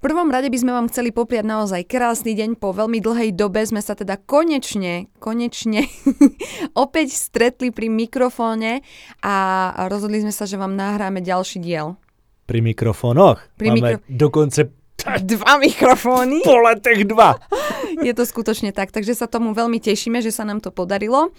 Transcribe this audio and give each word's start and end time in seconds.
prvom 0.00 0.32
rade 0.32 0.48
by 0.48 0.58
sme 0.58 0.72
vám 0.72 0.88
chceli 0.88 1.12
popriať 1.12 1.44
naozaj 1.44 1.84
krásny 1.84 2.32
deň. 2.32 2.56
Po 2.56 2.72
veľmi 2.72 2.98
dlhej 2.98 3.36
dobe 3.36 3.60
sme 3.64 3.84
sa 3.84 3.92
teda 3.92 4.16
konečne, 4.16 5.12
konečne 5.20 5.84
opäť 6.84 7.12
stretli 7.14 7.68
pri 7.70 7.92
mikrofóne 7.92 8.80
a 9.20 9.34
rozhodli 9.88 10.24
sme 10.24 10.32
sa, 10.32 10.48
že 10.48 10.56
vám 10.56 10.72
nahráme 10.72 11.20
ďalší 11.20 11.60
diel. 11.60 12.00
Pri 12.48 12.64
mikrofónoch? 12.64 13.38
Pri 13.54 13.70
Máme 13.70 13.78
mikro- 13.78 14.02
dokonce 14.08 14.60
Dva 15.32 15.56
mikrofóny. 15.56 16.44
po 16.44 16.60
letech 16.60 17.08
dva. 17.08 17.36
Je 18.06 18.12
to 18.12 18.24
skutočne 18.24 18.72
tak, 18.72 18.92
takže 18.92 19.16
sa 19.16 19.28
tomu 19.28 19.52
veľmi 19.52 19.80
tešíme, 19.80 20.20
že 20.20 20.32
sa 20.32 20.44
nám 20.44 20.60
to 20.60 20.72
podarilo 20.72 21.32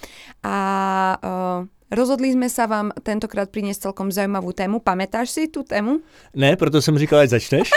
a 0.46 0.56
uh, 1.18 1.60
rozhodli 1.92 2.32
sme 2.32 2.48
sa 2.48 2.66
vám 2.66 2.96
tentokrát 3.04 3.52
priniesť 3.52 3.92
celkom 3.92 4.10
zaujímavú 4.10 4.56
tému. 4.56 4.80
Pamätáš 4.80 5.36
si 5.36 5.52
tú 5.52 5.68
tému? 5.68 6.00
Ne, 6.34 6.56
proto 6.56 6.82
jsem 6.82 6.98
říkal, 6.98 7.20
ať 7.20 7.30
začneš. 7.30 7.68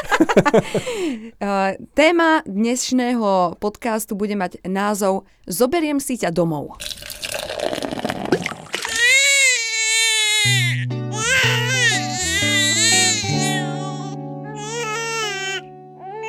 Uh, 1.43 1.75
téma 1.98 2.43
dnešného 2.47 3.59
podcastu 3.59 4.15
bude 4.15 4.38
mať 4.38 4.62
názov 4.65 5.27
Zoberiem 5.51 6.01
si 6.01 6.16
ťa 6.16 6.30
domov. 6.30 6.79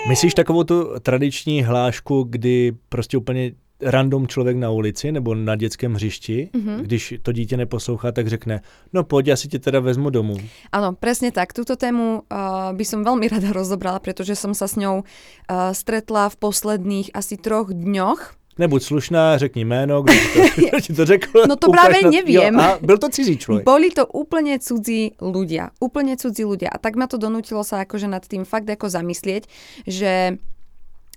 Myslíš 0.08 0.34
takovou 0.34 0.64
tu 0.64 1.00
tradiční 1.00 1.64
hlášku, 1.64 2.24
kdy 2.30 2.72
prostě 2.90 3.18
úplně 3.18 3.52
random 3.82 4.28
člověk 4.28 4.58
na 4.58 4.70
ulici 4.72 5.12
nebo 5.12 5.36
na 5.36 5.56
dětském 5.56 5.94
hřišti, 5.94 6.50
mm-hmm. 6.54 6.78
když 6.82 7.14
to 7.22 7.32
dítě 7.32 7.58
neposlouchá, 7.58 8.12
tak 8.12 8.28
řekne, 8.28 8.62
no 8.94 9.04
pojď, 9.04 9.28
já 9.28 9.36
si 9.36 9.48
tě 9.48 9.60
teda 9.60 9.80
vezmu 9.80 10.10
domů. 10.10 10.38
Áno, 10.72 10.96
presne 10.96 11.32
tak. 11.32 11.54
Túto 11.54 11.76
tému 11.76 12.24
uh, 12.28 12.72
by 12.72 12.86
som 12.86 13.04
veľmi 13.04 13.28
rada 13.34 13.52
rozobrala, 13.52 14.00
pretože 14.00 14.36
som 14.36 14.56
sa 14.56 14.68
s 14.68 14.76
ňou 14.80 15.04
uh, 15.04 15.72
stretla 15.72 16.30
v 16.32 16.36
posledných 16.40 17.08
asi 17.16 17.36
troch 17.38 17.72
dňoch. 17.72 18.36
Nebuď 18.58 18.84
slušná, 18.84 19.38
řekni 19.38 19.66
jméno, 19.66 20.02
kdo 20.02 20.14
ti 20.14 20.72
to, 20.72 20.80
ti 20.86 20.94
to 20.94 21.06
řekl. 21.06 21.44
No 21.48 21.56
to 21.56 21.72
právě 21.72 22.02
na-. 22.04 22.10
Jo, 22.26 22.60
a 22.60 22.80
byl 22.82 22.98
to 22.98 23.10
cizí 23.10 23.38
člověk. 23.38 23.66
Boli 23.66 23.92
to 23.92 24.08
úplne 24.08 24.56
cudzí 24.60 25.12
ľudia. 25.20 25.76
Úplne 25.84 26.16
cudzí 26.16 26.48
ľudia. 26.48 26.72
A 26.72 26.78
tak 26.80 26.96
ma 26.96 27.08
to 27.08 27.20
donútilo 27.20 27.68
sa 27.68 27.84
akože 27.84 28.08
nad 28.08 28.24
tým 28.24 28.48
fakt 28.48 28.72
ako 28.72 28.88
zamyslieť, 28.88 29.44
že 29.84 30.40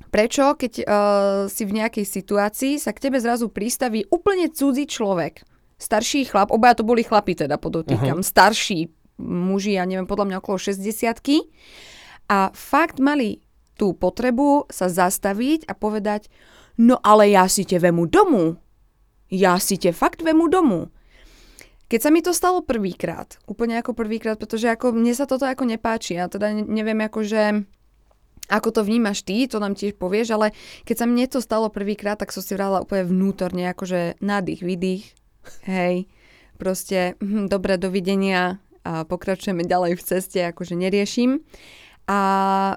prečo, 0.08 0.56
keď 0.56 0.72
uh, 0.82 0.84
si 1.46 1.62
v 1.68 1.84
nejakej 1.84 2.04
situácii, 2.04 2.80
sa 2.80 2.96
k 2.96 3.08
tebe 3.08 3.20
zrazu 3.20 3.52
pristaví 3.52 4.08
úplne 4.08 4.48
cudzí 4.48 4.88
človek. 4.88 5.44
Starší 5.78 6.26
chlap, 6.26 6.50
obaja 6.50 6.82
to 6.82 6.84
boli 6.88 7.06
chlapi 7.06 7.38
teda 7.38 7.54
podotýkam, 7.60 8.18
uh-huh. 8.18 8.26
starší 8.26 8.90
muži, 9.18 9.78
ja 9.78 9.86
neviem, 9.86 10.06
podľa 10.06 10.26
mňa 10.30 10.36
okolo 10.42 10.58
60 10.58 10.82
a 12.28 12.50
fakt 12.54 12.98
mali 13.02 13.42
tú 13.78 13.94
potrebu 13.94 14.66
sa 14.68 14.90
zastaviť 14.90 15.70
a 15.70 15.72
povedať, 15.72 16.26
no 16.82 16.98
ale 17.00 17.30
ja 17.30 17.46
si 17.46 17.62
te 17.62 17.78
vemu 17.78 18.10
domu. 18.10 18.58
Ja 19.30 19.60
si 19.62 19.78
te 19.78 19.94
fakt 19.94 20.24
vemu 20.24 20.50
domu. 20.50 20.90
Keď 21.88 22.00
sa 22.04 22.10
mi 22.12 22.20
to 22.20 22.36
stalo 22.36 22.60
prvýkrát, 22.60 23.40
úplne 23.48 23.80
ako 23.80 23.96
prvýkrát, 23.96 24.36
pretože 24.36 24.68
ako 24.68 24.92
mne 24.92 25.16
sa 25.16 25.24
toto 25.24 25.48
ako 25.48 25.64
nepáči, 25.64 26.20
ja 26.20 26.28
teda 26.28 26.52
ne- 26.52 26.68
neviem 26.68 27.00
ako, 27.00 27.24
že 27.24 27.64
ako 28.48 28.68
to 28.72 28.80
vnímaš 28.82 29.22
ty, 29.22 29.44
to 29.44 29.60
nám 29.60 29.76
tiež 29.76 29.94
povieš, 30.00 30.34
ale 30.34 30.56
keď 30.88 31.04
sa 31.04 31.06
mne 31.06 31.24
to 31.28 31.44
stalo 31.44 31.68
prvýkrát, 31.68 32.16
tak 32.16 32.32
som 32.32 32.40
si 32.40 32.56
vrala 32.56 32.80
úplne 32.80 33.04
vnútorne, 33.04 33.68
akože 33.70 34.18
nádych, 34.24 34.64
vydých, 34.64 35.04
hej, 35.68 36.08
proste, 36.56 37.14
hm, 37.20 37.46
dobre, 37.52 37.76
dovidenia 37.76 38.58
a 38.88 39.04
pokračujeme 39.04 39.68
ďalej 39.68 40.00
v 40.00 40.02
ceste, 40.02 40.40
akože 40.48 40.72
neriešim. 40.72 41.44
A 42.08 42.18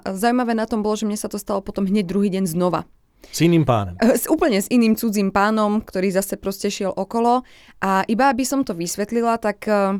zaujímavé 0.04 0.52
na 0.52 0.68
tom 0.68 0.84
bolo, 0.84 0.92
že 0.92 1.08
mne 1.08 1.16
sa 1.16 1.32
to 1.32 1.40
stalo 1.40 1.64
potom 1.64 1.88
hneď 1.88 2.04
druhý 2.04 2.28
deň 2.28 2.44
znova. 2.44 2.84
S 3.32 3.40
jiným 3.40 3.64
pánem. 3.64 3.96
Eh, 3.96 4.12
S 4.12 4.28
úplne 4.28 4.60
s 4.60 4.68
iným 4.68 4.92
cudzím 4.92 5.32
pánom, 5.32 5.80
ktorý 5.80 6.12
zase 6.12 6.36
proste 6.36 6.68
šiel 6.68 6.92
okolo. 6.92 7.48
A 7.80 8.04
iba 8.12 8.28
aby 8.28 8.44
som 8.44 8.60
to 8.60 8.76
vysvetlila, 8.76 9.40
tak 9.40 9.64
eh, 9.72 9.96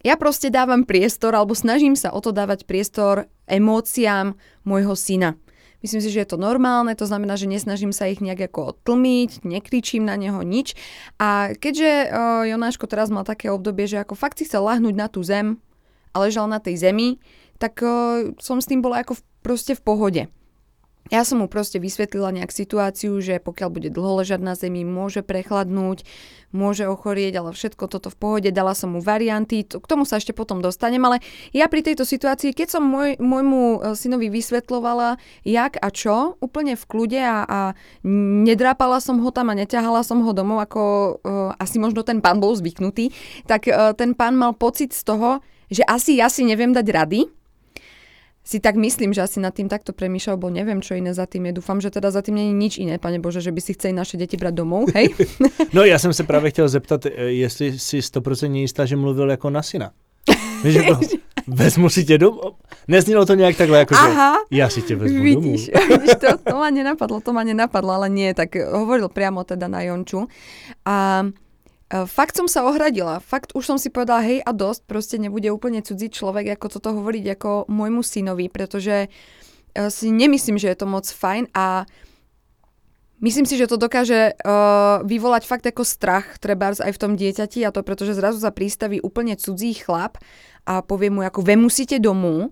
ja 0.00 0.14
proste 0.16 0.48
dávam 0.48 0.88
priestor, 0.88 1.36
alebo 1.36 1.52
snažím 1.52 1.92
sa 1.92 2.08
o 2.08 2.24
to 2.24 2.32
dávať 2.32 2.64
priestor 2.64 3.28
emóciám 3.52 4.32
môjho 4.64 4.96
syna. 4.96 5.36
Myslím 5.82 5.98
si, 5.98 6.14
že 6.14 6.22
je 6.22 6.30
to 6.30 6.38
normálne, 6.38 6.94
to 6.94 7.10
znamená, 7.10 7.34
že 7.34 7.50
nesnažím 7.50 7.90
sa 7.90 8.06
ich 8.06 8.22
nejak 8.22 8.54
ako 8.54 8.78
tlmiť, 8.86 9.42
nekričím 9.42 10.06
na 10.06 10.14
neho 10.14 10.38
nič. 10.46 10.78
A 11.18 11.58
keďže 11.58 11.90
uh, 12.06 12.46
Jonáško 12.46 12.86
teraz 12.86 13.10
mal 13.10 13.26
také 13.26 13.50
obdobie, 13.50 13.90
že 13.90 13.98
ako 13.98 14.14
fakt 14.14 14.38
si 14.38 14.46
chcel 14.46 14.62
lahnúť 14.62 14.94
na 14.94 15.10
tú 15.10 15.26
zem 15.26 15.58
a 16.14 16.22
ležal 16.22 16.46
na 16.46 16.62
tej 16.62 16.78
zemi, 16.78 17.18
tak 17.58 17.82
uh, 17.82 18.30
som 18.38 18.62
s 18.62 18.70
tým 18.70 18.78
bola 18.78 19.02
ako 19.02 19.18
v, 19.18 19.22
proste 19.42 19.74
v 19.74 19.82
pohode. 19.82 20.22
Ja 21.10 21.26
som 21.26 21.42
mu 21.42 21.50
proste 21.50 21.82
vysvetlila 21.82 22.30
nejak 22.30 22.54
situáciu, 22.54 23.18
že 23.18 23.42
pokiaľ 23.42 23.68
bude 23.74 23.90
dlho 23.90 24.22
ležať 24.22 24.40
na 24.40 24.54
zemi, 24.54 24.86
môže 24.86 25.26
prechladnúť, 25.26 26.06
môže 26.54 26.86
ochorieť, 26.86 27.42
ale 27.42 27.50
všetko 27.50 27.90
toto 27.90 28.08
v 28.12 28.16
pohode. 28.16 28.48
Dala 28.54 28.76
som 28.78 28.94
mu 28.94 29.00
varianty, 29.02 29.66
k 29.66 29.86
tomu 29.88 30.06
sa 30.06 30.22
ešte 30.22 30.30
potom 30.30 30.62
dostanem, 30.62 31.02
ale 31.02 31.18
ja 31.50 31.66
pri 31.66 31.82
tejto 31.82 32.06
situácii, 32.06 32.54
keď 32.54 32.78
som 32.78 32.84
môj, 32.86 33.18
môjmu 33.18 33.60
e, 33.60 33.78
synovi 33.98 34.30
vysvetlovala, 34.30 35.18
jak 35.42 35.74
a 35.80 35.88
čo, 35.90 36.38
úplne 36.38 36.78
v 36.78 36.84
kľude 36.86 37.20
a, 37.20 37.38
a 37.44 37.58
nedrápala 38.46 39.02
som 39.02 39.18
ho 39.18 39.30
tam 39.34 39.50
a 39.50 39.58
neťahala 39.58 40.06
som 40.06 40.22
ho 40.22 40.30
domov, 40.30 40.62
ako 40.62 40.82
uh, 40.82 41.52
asi 41.58 41.80
možno 41.80 42.04
ten 42.06 42.20
pán 42.22 42.38
bol 42.38 42.54
zvyknutý, 42.54 43.10
tak 43.48 43.66
uh, 43.66 43.96
ten 43.96 44.14
pán 44.14 44.36
mal 44.36 44.54
pocit 44.54 44.92
z 44.92 45.02
toho, 45.02 45.40
že 45.72 45.82
asi 45.88 46.20
ja 46.20 46.28
si 46.28 46.44
neviem 46.44 46.70
dať 46.70 46.86
rady, 46.92 47.20
si 48.42 48.58
tak 48.58 48.74
myslím, 48.74 49.14
že 49.14 49.22
asi 49.22 49.38
nad 49.38 49.54
tým 49.54 49.70
takto 49.70 49.94
premýšľal, 49.94 50.34
bo 50.34 50.50
neviem, 50.50 50.82
čo 50.82 50.98
iné 50.98 51.14
za 51.14 51.30
tým 51.30 51.46
je. 51.46 51.62
Dúfam, 51.62 51.78
že 51.78 51.94
teda 51.94 52.10
za 52.10 52.26
tým 52.26 52.34
není 52.34 52.52
nič 52.52 52.82
iné, 52.82 52.98
pane 52.98 53.22
Bože, 53.22 53.38
že 53.38 53.54
by 53.54 53.60
si 53.62 53.78
chceli 53.78 53.94
naše 53.94 54.18
deti 54.18 54.34
brať 54.34 54.54
domov, 54.54 54.90
hej? 54.94 55.14
No 55.74 55.84
já 55.84 55.98
jsem 55.98 56.12
se 56.12 56.24
právě 56.24 56.50
chtěl 56.50 56.68
zeptat, 56.68 57.06
eh, 57.06 57.10
jestli 57.14 57.78
si 57.78 58.00
100% 58.00 58.54
jistá, 58.54 58.86
že 58.86 58.96
mluvil 58.96 59.30
jako 59.30 59.50
na 59.50 59.62
syna. 59.62 59.90
Víš, 60.64 60.74
že 60.74 60.82
bylo, 60.82 61.00
vezmu 61.46 61.88
si 61.88 62.04
tě 62.04 62.18
domů. 62.18 62.40
Neznělo 62.88 63.26
to 63.26 63.34
nějak 63.34 63.56
takhle, 63.56 63.78
jako 63.78 63.94
Aha. 63.94 64.34
že 64.50 64.58
já 64.58 64.68
si 64.68 64.82
tě 64.82 64.96
vezmu 64.96 65.22
Vidíš, 65.22 65.70
domů. 65.74 65.86
vidíš 65.88 66.14
to, 66.20 66.38
to 66.50 66.54
ma 66.56 66.70
nenapadlo, 66.70 67.20
to 67.20 67.32
ma 67.32 67.42
nenapadlo, 67.44 67.90
ale 67.92 68.08
nie, 68.10 68.34
tak 68.34 68.54
hovoril 68.54 69.08
priamo 69.08 69.44
teda 69.44 69.68
na 69.68 69.82
Jonču. 69.82 70.26
A 70.84 71.22
e, 71.26 71.51
fakt 71.92 72.40
som 72.40 72.48
sa 72.48 72.64
ohradila, 72.64 73.20
fakt 73.20 73.52
už 73.52 73.64
som 73.68 73.76
si 73.76 73.92
povedala, 73.92 74.24
hej 74.24 74.40
a 74.40 74.56
dosť, 74.56 74.88
proste 74.88 75.16
nebude 75.20 75.52
úplne 75.52 75.84
cudzí 75.84 76.08
človek, 76.08 76.56
ako 76.56 76.66
toto 76.80 76.96
hovoriť 76.96 77.24
ako 77.36 77.50
môjmu 77.68 78.00
synovi, 78.00 78.48
pretože 78.48 79.06
e, 79.06 79.08
si 79.92 80.08
nemyslím, 80.08 80.56
že 80.56 80.72
je 80.72 80.78
to 80.80 80.86
moc 80.88 81.04
fajn 81.04 81.52
a 81.52 81.84
Myslím 83.22 83.46
si, 83.46 83.54
že 83.54 83.70
to 83.70 83.78
dokáže 83.78 84.34
uh, 84.34 84.98
vyvolať 85.06 85.46
fakt 85.46 85.62
ako 85.62 85.86
strach, 85.86 86.42
trebárs 86.42 86.82
aj 86.82 86.90
v 86.90 87.00
tom 87.06 87.12
dieťati 87.14 87.62
a 87.62 87.70
to 87.70 87.86
pretože 87.86 88.18
zrazu 88.18 88.42
sa 88.42 88.50
pristaví 88.50 88.98
úplne 88.98 89.38
cudzí 89.38 89.78
chlap 89.78 90.18
a 90.66 90.82
povie 90.82 91.06
mu 91.06 91.22
ako 91.22 91.38
vy 91.38 91.54
musíte 91.54 92.02
domů, 92.02 92.50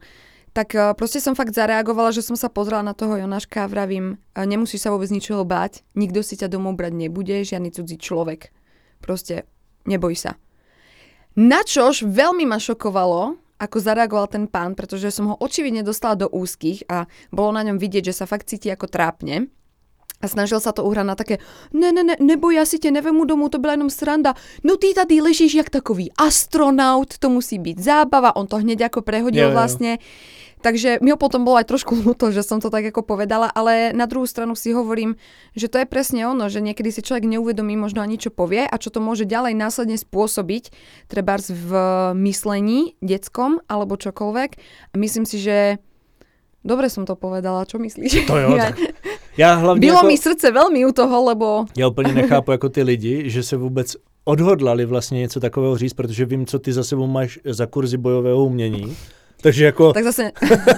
tak 0.54 0.78
uh, 0.78 0.94
proste 0.94 1.18
som 1.18 1.34
fakt 1.34 1.58
zareagovala, 1.58 2.14
že 2.14 2.22
som 2.22 2.38
sa 2.38 2.46
pozrela 2.46 2.86
na 2.86 2.94
toho 2.94 3.18
Jonáška 3.18 3.66
a 3.66 3.70
vravím, 3.70 4.22
uh, 4.38 4.46
nemusíš 4.46 4.86
sa 4.86 4.94
vôbec 4.94 5.10
ničoho 5.10 5.42
báť, 5.42 5.82
nikto 5.98 6.22
si 6.22 6.38
ťa 6.38 6.46
domov 6.46 6.78
brať 6.78 6.94
nebude, 6.94 7.42
žiadny 7.42 7.74
cudzí 7.74 7.98
človek. 7.98 8.54
Proste 9.00 9.48
neboj 9.88 10.14
sa. 10.16 10.36
Načož 11.36 12.04
veľmi 12.04 12.44
ma 12.44 12.60
šokovalo, 12.60 13.38
ako 13.60 13.76
zareagoval 13.76 14.26
ten 14.32 14.44
pán, 14.48 14.72
pretože 14.72 15.12
som 15.12 15.28
ho 15.28 15.36
očividne 15.36 15.84
dostala 15.84 16.16
do 16.16 16.26
úzkých 16.32 16.88
a 16.88 17.04
bolo 17.28 17.52
na 17.52 17.62
ňom 17.62 17.76
vidieť, 17.76 18.08
že 18.08 18.16
sa 18.16 18.24
fakt 18.24 18.48
cíti 18.48 18.72
ako 18.72 18.88
trápne. 18.88 19.52
A 20.20 20.28
snažil 20.28 20.60
sa 20.60 20.76
to 20.76 20.84
uhrať 20.84 21.06
na 21.08 21.16
také, 21.16 21.40
ne, 21.72 21.96
ne, 21.96 22.04
ne, 22.04 22.16
neboj, 22.20 22.52
ja 22.52 22.68
si 22.68 22.76
tě 22.76 22.92
nevemu 22.92 23.24
domů, 23.24 23.48
to 23.48 23.58
byla 23.58 23.72
jenom 23.72 23.90
sranda. 23.90 24.34
No 24.64 24.76
ty 24.76 24.92
tady 24.92 25.20
ležíš 25.20 25.54
jak 25.54 25.70
takový 25.70 26.12
astronaut, 26.12 27.18
to 27.18 27.28
musí 27.32 27.56
byť 27.58 27.78
zábava, 27.80 28.36
on 28.36 28.46
to 28.46 28.60
hneď 28.60 28.92
ako 28.92 29.00
prehodil 29.00 29.48
jo. 29.48 29.52
vlastne. 29.56 29.96
Takže 30.60 31.00
mi 31.00 31.10
ho 31.10 31.16
potom 31.16 31.44
bolo 31.44 31.56
aj 31.56 31.68
trošku 31.68 31.96
ľúto, 32.06 32.28
že 32.32 32.44
som 32.44 32.60
to 32.60 32.68
tak 32.68 32.84
ako 32.92 33.02
povedala, 33.02 33.48
ale 33.52 33.92
na 33.96 34.04
druhú 34.04 34.28
stranu 34.28 34.52
si 34.56 34.72
hovorím, 34.76 35.16
že 35.56 35.68
to 35.72 35.80
je 35.80 35.86
presne 35.88 36.28
ono, 36.28 36.48
že 36.52 36.60
niekedy 36.60 36.92
si 36.92 37.00
človek 37.00 37.24
neuvedomí 37.24 37.76
možno 37.76 38.04
ani 38.04 38.20
čo 38.20 38.28
povie 38.28 38.68
a 38.68 38.76
čo 38.76 38.92
to 38.92 39.00
môže 39.00 39.24
ďalej 39.24 39.56
následne 39.56 39.96
spôsobiť, 39.96 40.70
trebárs 41.08 41.48
v 41.48 41.70
myslení 42.16 42.94
detskom 43.00 43.64
alebo 43.68 43.96
čokoľvek. 43.96 44.50
A 44.92 44.94
myslím 45.00 45.24
si, 45.24 45.40
že 45.40 45.80
dobre 46.60 46.92
som 46.92 47.08
to 47.08 47.16
povedala, 47.16 47.64
čo 47.64 47.80
myslíš? 47.80 48.28
To 48.28 48.36
jo, 48.36 48.48
Ja- 48.60 48.70
tak. 48.70 48.76
Já 49.36 49.54
hlavně 49.54 49.80
Bylo 49.80 49.96
jako, 49.96 50.06
mi 50.06 50.18
srdce 50.18 50.50
veľmi 50.52 50.86
u 50.86 50.92
toho, 50.92 51.24
lebo 51.24 51.64
já 51.78 51.88
úplně 51.88 52.12
nechápu 52.12 52.50
jako 52.50 52.68
ty 52.68 52.82
lidi, 52.82 53.30
že 53.30 53.42
se 53.42 53.56
vůbec 53.56 53.96
odhodlali 54.24 54.84
vlastně 54.84 55.18
něco 55.20 55.40
takového 55.40 55.76
říct, 55.78 55.94
protože 55.94 56.24
vím, 56.24 56.46
co 56.46 56.58
ty 56.58 56.72
za 56.72 56.84
sebou 56.84 57.06
máš 57.06 57.38
za 57.44 57.66
kurzy 57.66 57.96
bojového 57.96 58.44
umění. 58.44 58.96
Takže 59.42 59.64
jako, 59.64 59.92
tak 59.92 60.04
zase, 60.04 60.30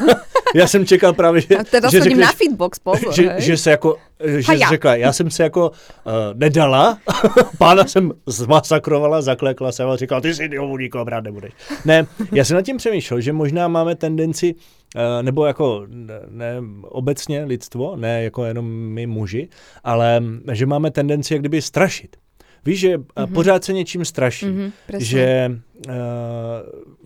já 0.55 0.67
jsem 0.67 0.87
čekal 0.87 1.12
právě, 1.12 1.41
že, 1.41 1.56
a 1.56 1.64
teraz 1.64 1.93
že 1.93 1.99
chodím 1.99 2.11
řekneš, 2.11 2.26
na 2.26 2.32
fitbox, 2.32 2.79
pozor, 2.79 3.14
že, 3.14 3.29
hej. 3.29 3.43
že 3.43 3.56
se 3.56 3.70
jako, 3.70 3.97
že 4.25 4.43
Haja. 4.47 4.69
řekla, 4.69 4.97
já 4.97 5.12
jsem 5.12 5.31
se 5.31 5.43
jako 5.43 5.70
uh, 5.70 6.12
nedala, 6.35 6.99
pána 7.59 7.85
jsem 7.85 8.12
zmasakrovala, 8.26 9.23
zaklekla 9.23 9.73
jsem 9.73 9.88
a 9.88 9.97
říkala, 9.97 10.20
ty 10.20 10.35
si 10.35 10.49
domů 10.49 10.76
nikoho 10.76 11.05
brát 11.05 11.25
nebudeš. 11.25 11.53
Ne, 11.85 12.06
já 12.32 12.44
jsem 12.44 12.55
nad 12.55 12.62
tím 12.62 12.76
přemýšlel, 12.76 13.20
že 13.20 13.32
možná 13.32 13.69
máme 13.69 13.94
tendenci 13.94 14.55
eh, 14.97 15.23
nebo 15.23 15.47
jako 15.47 15.87
ne 16.29 16.56
obecně 16.82 17.44
lidstvo, 17.44 17.97
ne 17.97 18.23
jako 18.25 18.44
jenom 18.44 18.67
my 18.67 19.06
muži, 19.06 19.49
ale 19.85 20.23
že 20.53 20.67
máme 20.67 20.91
tendenci 20.91 21.35
jak 21.35 21.43
kdyby 21.43 21.62
strašit. 21.62 22.17
Víš, 22.64 22.81
že 22.81 22.99
mm-hmm. 22.99 23.32
pořád 23.32 23.64
se 23.64 23.73
něčím 23.73 24.05
straší, 24.05 24.47
mm-hmm, 24.47 24.73
že, 24.99 25.50
uh, 25.88 25.94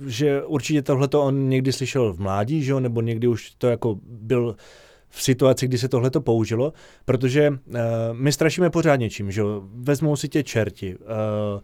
že 0.08 0.42
určitě 0.42 0.82
tohleto 0.82 1.22
on 1.22 1.48
někdy 1.48 1.72
slyšel 1.72 2.12
v 2.12 2.20
mládí, 2.20 2.62
že 2.62 2.72
jo, 2.72 2.80
nebo 2.80 3.00
někdy 3.00 3.28
už 3.28 3.50
to 3.58 3.66
jako 3.66 3.98
byl 4.02 4.56
v 5.08 5.22
situaci, 5.22 5.68
kdy 5.68 5.78
se 5.78 5.88
tohle 5.88 6.10
to 6.10 6.20
použilo, 6.20 6.72
protože 7.04 7.50
uh, 7.50 7.56
my 8.12 8.32
strašíme 8.32 8.70
pořád 8.70 8.96
něčím, 8.96 9.30
že 9.30 9.40
jo, 9.40 9.62
vezmou 9.74 10.16
si 10.16 10.28
tě 10.28 10.42
čerti. 10.42 10.96
Uh, 10.96 11.60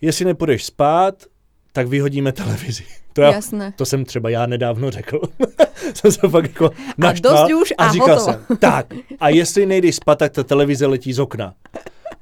jestli 0.00 0.24
nepůjdeš 0.24 0.64
spát, 0.64 1.24
tak 1.72 1.88
vyhodíme 1.88 2.32
televizi. 2.32 2.84
To, 3.12 3.22
já, 3.22 3.32
Jasné. 3.32 3.72
to 3.76 3.86
jsem 3.86 4.04
třeba 4.04 4.30
já 4.30 4.46
nedávno 4.46 4.90
řekl. 4.90 5.20
jsem 5.94 6.12
se 6.12 6.28
fakt 6.28 6.44
jako 6.44 6.70
naštval 6.98 7.38
a, 7.38 7.48
dost 7.48 7.62
už 7.62 7.72
a, 7.78 7.84
a 7.84 7.92
říkal 7.92 8.18
hotovo. 8.18 8.38
jsem, 8.46 8.56
tak, 8.56 8.94
a 9.20 9.28
jestli 9.28 9.66
nejdeš 9.66 9.96
spát, 9.96 10.18
tak 10.18 10.32
ta 10.32 10.42
televize 10.42 10.86
letí 10.86 11.12
z 11.12 11.18
okna. 11.18 11.54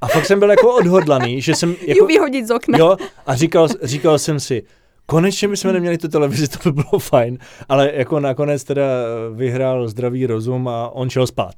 A 0.01 0.07
fakt 0.07 0.25
jsem 0.25 0.39
byl 0.39 0.49
jako 0.49 0.75
odhodlaný, 0.75 1.41
že 1.41 1.55
jsem... 1.55 1.75
Jako, 1.87 1.99
Ju 1.99 2.05
vyhodit 2.05 2.47
z 2.47 2.51
okna. 2.51 2.77
Jo, 2.77 2.97
a 3.25 3.35
říkal, 3.35 3.67
říkal 3.83 4.19
jsem 4.19 4.39
si, 4.39 4.63
konečně 5.09 5.47
bychom 5.47 5.73
neměli 5.73 5.97
tu 5.97 6.07
televizi, 6.07 6.47
to 6.47 6.71
by 6.71 6.83
bylo 6.83 6.99
fajn, 6.99 7.37
ale 7.69 7.91
jako 7.93 8.19
nakonec 8.19 8.63
teda 8.63 8.83
vyhrál 9.33 9.87
zdravý 9.87 10.25
rozum 10.25 10.67
a 10.67 10.89
on 10.89 11.09
šel 11.09 11.27
spát. 11.27 11.53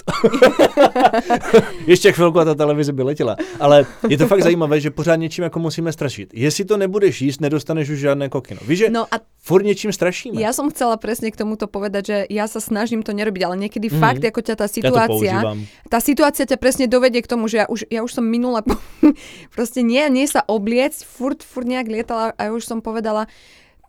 Ještě 1.87 2.11
chvilku 2.11 2.39
a 2.39 2.45
ta 2.45 2.55
televize 2.55 2.93
by 2.93 3.03
letěla. 3.03 3.35
Ale 3.59 3.85
je 4.09 4.17
to 4.17 4.27
fakt 4.27 4.43
zajímavé, 4.43 4.79
že 4.79 4.91
pořád 4.91 5.15
něčím 5.15 5.43
jako 5.43 5.59
musíme 5.59 5.91
strašit. 5.91 6.29
Jestli 6.33 6.65
to 6.65 6.77
nebudeš 6.77 7.21
jíst, 7.21 7.41
nedostaneš 7.41 7.89
už 7.89 7.99
žádné 7.99 8.29
kokino. 8.29 8.61
Víš, 8.67 8.79
že 8.79 8.89
no 8.89 9.05
a 9.11 9.19
furt 9.39 9.63
něčím 9.63 9.89
strašíme. 9.89 10.37
Ja 10.37 10.53
som 10.53 10.69
chcela 10.69 10.99
presne 10.99 11.31
k 11.33 11.39
tomuto 11.39 11.65
povedať, 11.65 12.03
že 12.05 12.17
ja 12.29 12.45
sa 12.45 12.61
snažím 12.61 13.01
to 13.01 13.15
nerobiť, 13.15 13.41
ale 13.47 13.55
niekedy 13.57 13.89
mm-hmm. 13.89 14.03
fakt, 14.03 14.21
ako 14.21 14.39
ťa 14.45 14.55
tá 14.59 14.67
situácia, 14.69 15.31
ja 15.31 15.41
tá 15.89 15.97
situácia 16.03 16.45
ťa 16.45 16.59
presne 16.59 16.85
dovedie 16.85 17.23
k 17.23 17.31
tomu, 17.31 17.49
že 17.49 17.63
ja 17.63 17.65
už, 17.65 17.89
ja 17.89 18.05
už 18.05 18.11
som 18.13 18.25
minula, 18.27 18.61
proste 19.55 19.81
nie, 19.81 20.03
nie 20.11 20.27
sa 20.29 20.45
obliecť, 20.45 21.01
furt, 21.01 21.41
furt 21.41 21.65
nejak 21.65 21.87
lietala 21.87 22.35
a 22.35 22.41
ja 22.45 22.51
už 22.53 22.67
som 22.67 22.83
povedala, 22.83 23.25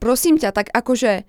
prosím 0.03 0.41
ťa, 0.41 0.51
tak 0.51 0.67
akože 0.73 1.29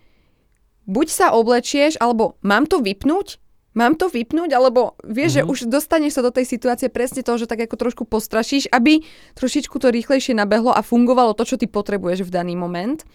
buď 0.88 1.08
sa 1.08 1.28
oblečieš, 1.36 2.00
alebo 2.02 2.40
mám 2.42 2.66
to 2.66 2.80
vypnúť, 2.80 3.42
Mám 3.72 3.96
to 3.96 4.12
vypnúť, 4.12 4.52
alebo 4.52 5.00
vieš, 5.00 5.40
mm-hmm. 5.40 5.48
že 5.48 5.52
už 5.64 5.72
dostaneš 5.72 6.20
sa 6.20 6.28
do 6.28 6.32
tej 6.36 6.44
situácie 6.44 6.92
presne 6.92 7.24
toho, 7.24 7.40
že 7.40 7.48
tak 7.48 7.64
ako 7.64 7.80
trošku 7.80 8.04
postrašíš, 8.04 8.68
aby 8.68 9.00
trošičku 9.40 9.80
to 9.80 9.96
rýchlejšie 9.96 10.36
nabehlo 10.36 10.76
a 10.76 10.84
fungovalo 10.84 11.32
to, 11.32 11.48
čo 11.48 11.56
ty 11.56 11.72
potrebuješ 11.72 12.28
v 12.28 12.34
daný 12.36 12.60
moment. 12.60 13.08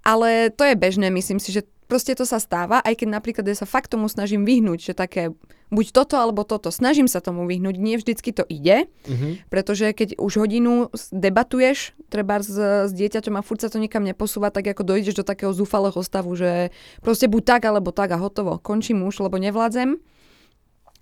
Ale 0.00 0.48
to 0.48 0.64
je 0.64 0.80
bežné, 0.80 1.12
myslím 1.12 1.36
si, 1.36 1.52
že 1.52 1.68
proste 1.88 2.12
to 2.12 2.28
sa 2.28 2.36
stáva, 2.36 2.84
aj 2.84 3.00
keď 3.00 3.08
napríklad 3.08 3.44
ja 3.48 3.56
sa 3.56 3.64
fakt 3.64 3.88
tomu 3.88 4.06
snažím 4.12 4.44
vyhnúť, 4.44 4.92
že 4.92 4.94
také 4.94 5.32
buď 5.72 5.86
toto 5.92 6.20
alebo 6.20 6.44
toto, 6.44 6.68
snažím 6.68 7.08
sa 7.08 7.24
tomu 7.24 7.48
vyhnúť, 7.48 7.76
nie 7.80 7.96
vždycky 7.96 8.32
to 8.32 8.44
ide, 8.48 8.88
mm-hmm. 9.08 9.48
pretože 9.48 9.92
keď 9.96 10.20
už 10.20 10.32
hodinu 10.40 10.92
debatuješ, 11.12 11.96
treba 12.12 12.40
s, 12.40 12.52
s 12.88 12.92
dieťaťom 12.92 13.40
a 13.40 13.44
furt 13.44 13.64
sa 13.64 13.72
to 13.72 13.80
nikam 13.80 14.04
neposúva, 14.04 14.52
tak 14.52 14.68
ako 14.68 14.84
dojdeš 14.84 15.20
do 15.20 15.24
takého 15.24 15.52
zúfalého 15.52 16.00
stavu, 16.04 16.36
že 16.36 16.72
proste 17.00 17.28
buď 17.28 17.42
tak 17.58 17.62
alebo 17.68 17.92
tak 17.92 18.12
a 18.12 18.20
hotovo, 18.20 18.60
končím 18.60 19.04
už, 19.04 19.24
lebo 19.24 19.40
nevládzem. 19.40 19.96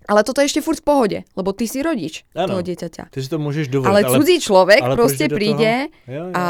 Ale 0.07 0.23
toto 0.23 0.39
je 0.39 0.47
ešte 0.47 0.63
furt 0.63 0.79
v 0.79 0.87
pohode, 0.87 1.19
lebo 1.35 1.51
ty 1.51 1.67
si 1.67 1.83
rodič 1.83 2.23
ano, 2.31 2.55
toho 2.55 2.61
dieťaťa. 2.63 3.11
Ty 3.11 3.19
si 3.19 3.27
to 3.27 3.43
môžeš 3.43 3.67
dovoliť. 3.67 3.91
Ale 3.91 4.01
cudzí 4.07 4.39
človek 4.39 4.79
ale 4.79 4.95
proste 4.95 5.27
príde 5.27 5.91
jo, 6.07 6.31
jo. 6.31 6.31
a 6.31 6.45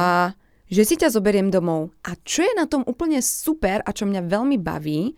že 0.67 0.83
si 0.83 0.95
ťa 0.99 1.11
zoberiem 1.11 1.47
domov. 1.47 1.95
A 2.03 2.15
čo 2.27 2.43
je 2.43 2.53
na 2.55 2.67
tom 2.67 2.83
úplne 2.83 3.23
super 3.23 3.79
a 3.83 3.89
čo 3.95 4.03
mňa 4.07 4.27
veľmi 4.27 4.59
baví, 4.59 5.15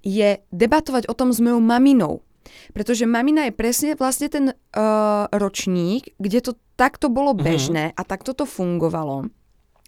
je 0.00 0.40
debatovať 0.48 1.10
o 1.10 1.14
tom 1.14 1.34
s 1.34 1.42
mojou 1.42 1.60
maminou. 1.60 2.24
Pretože 2.72 3.04
mamina 3.04 3.44
je 3.48 3.52
presne 3.52 3.92
vlastne 3.92 4.32
ten 4.32 4.44
uh, 4.52 5.28
ročník, 5.28 6.16
kde 6.16 6.40
to 6.40 6.52
takto 6.80 7.12
bolo 7.12 7.36
mhm. 7.36 7.40
bežné 7.44 7.84
mm-hmm. 7.92 8.00
a 8.00 8.02
takto 8.08 8.32
to 8.32 8.48
fungovalo. 8.48 9.28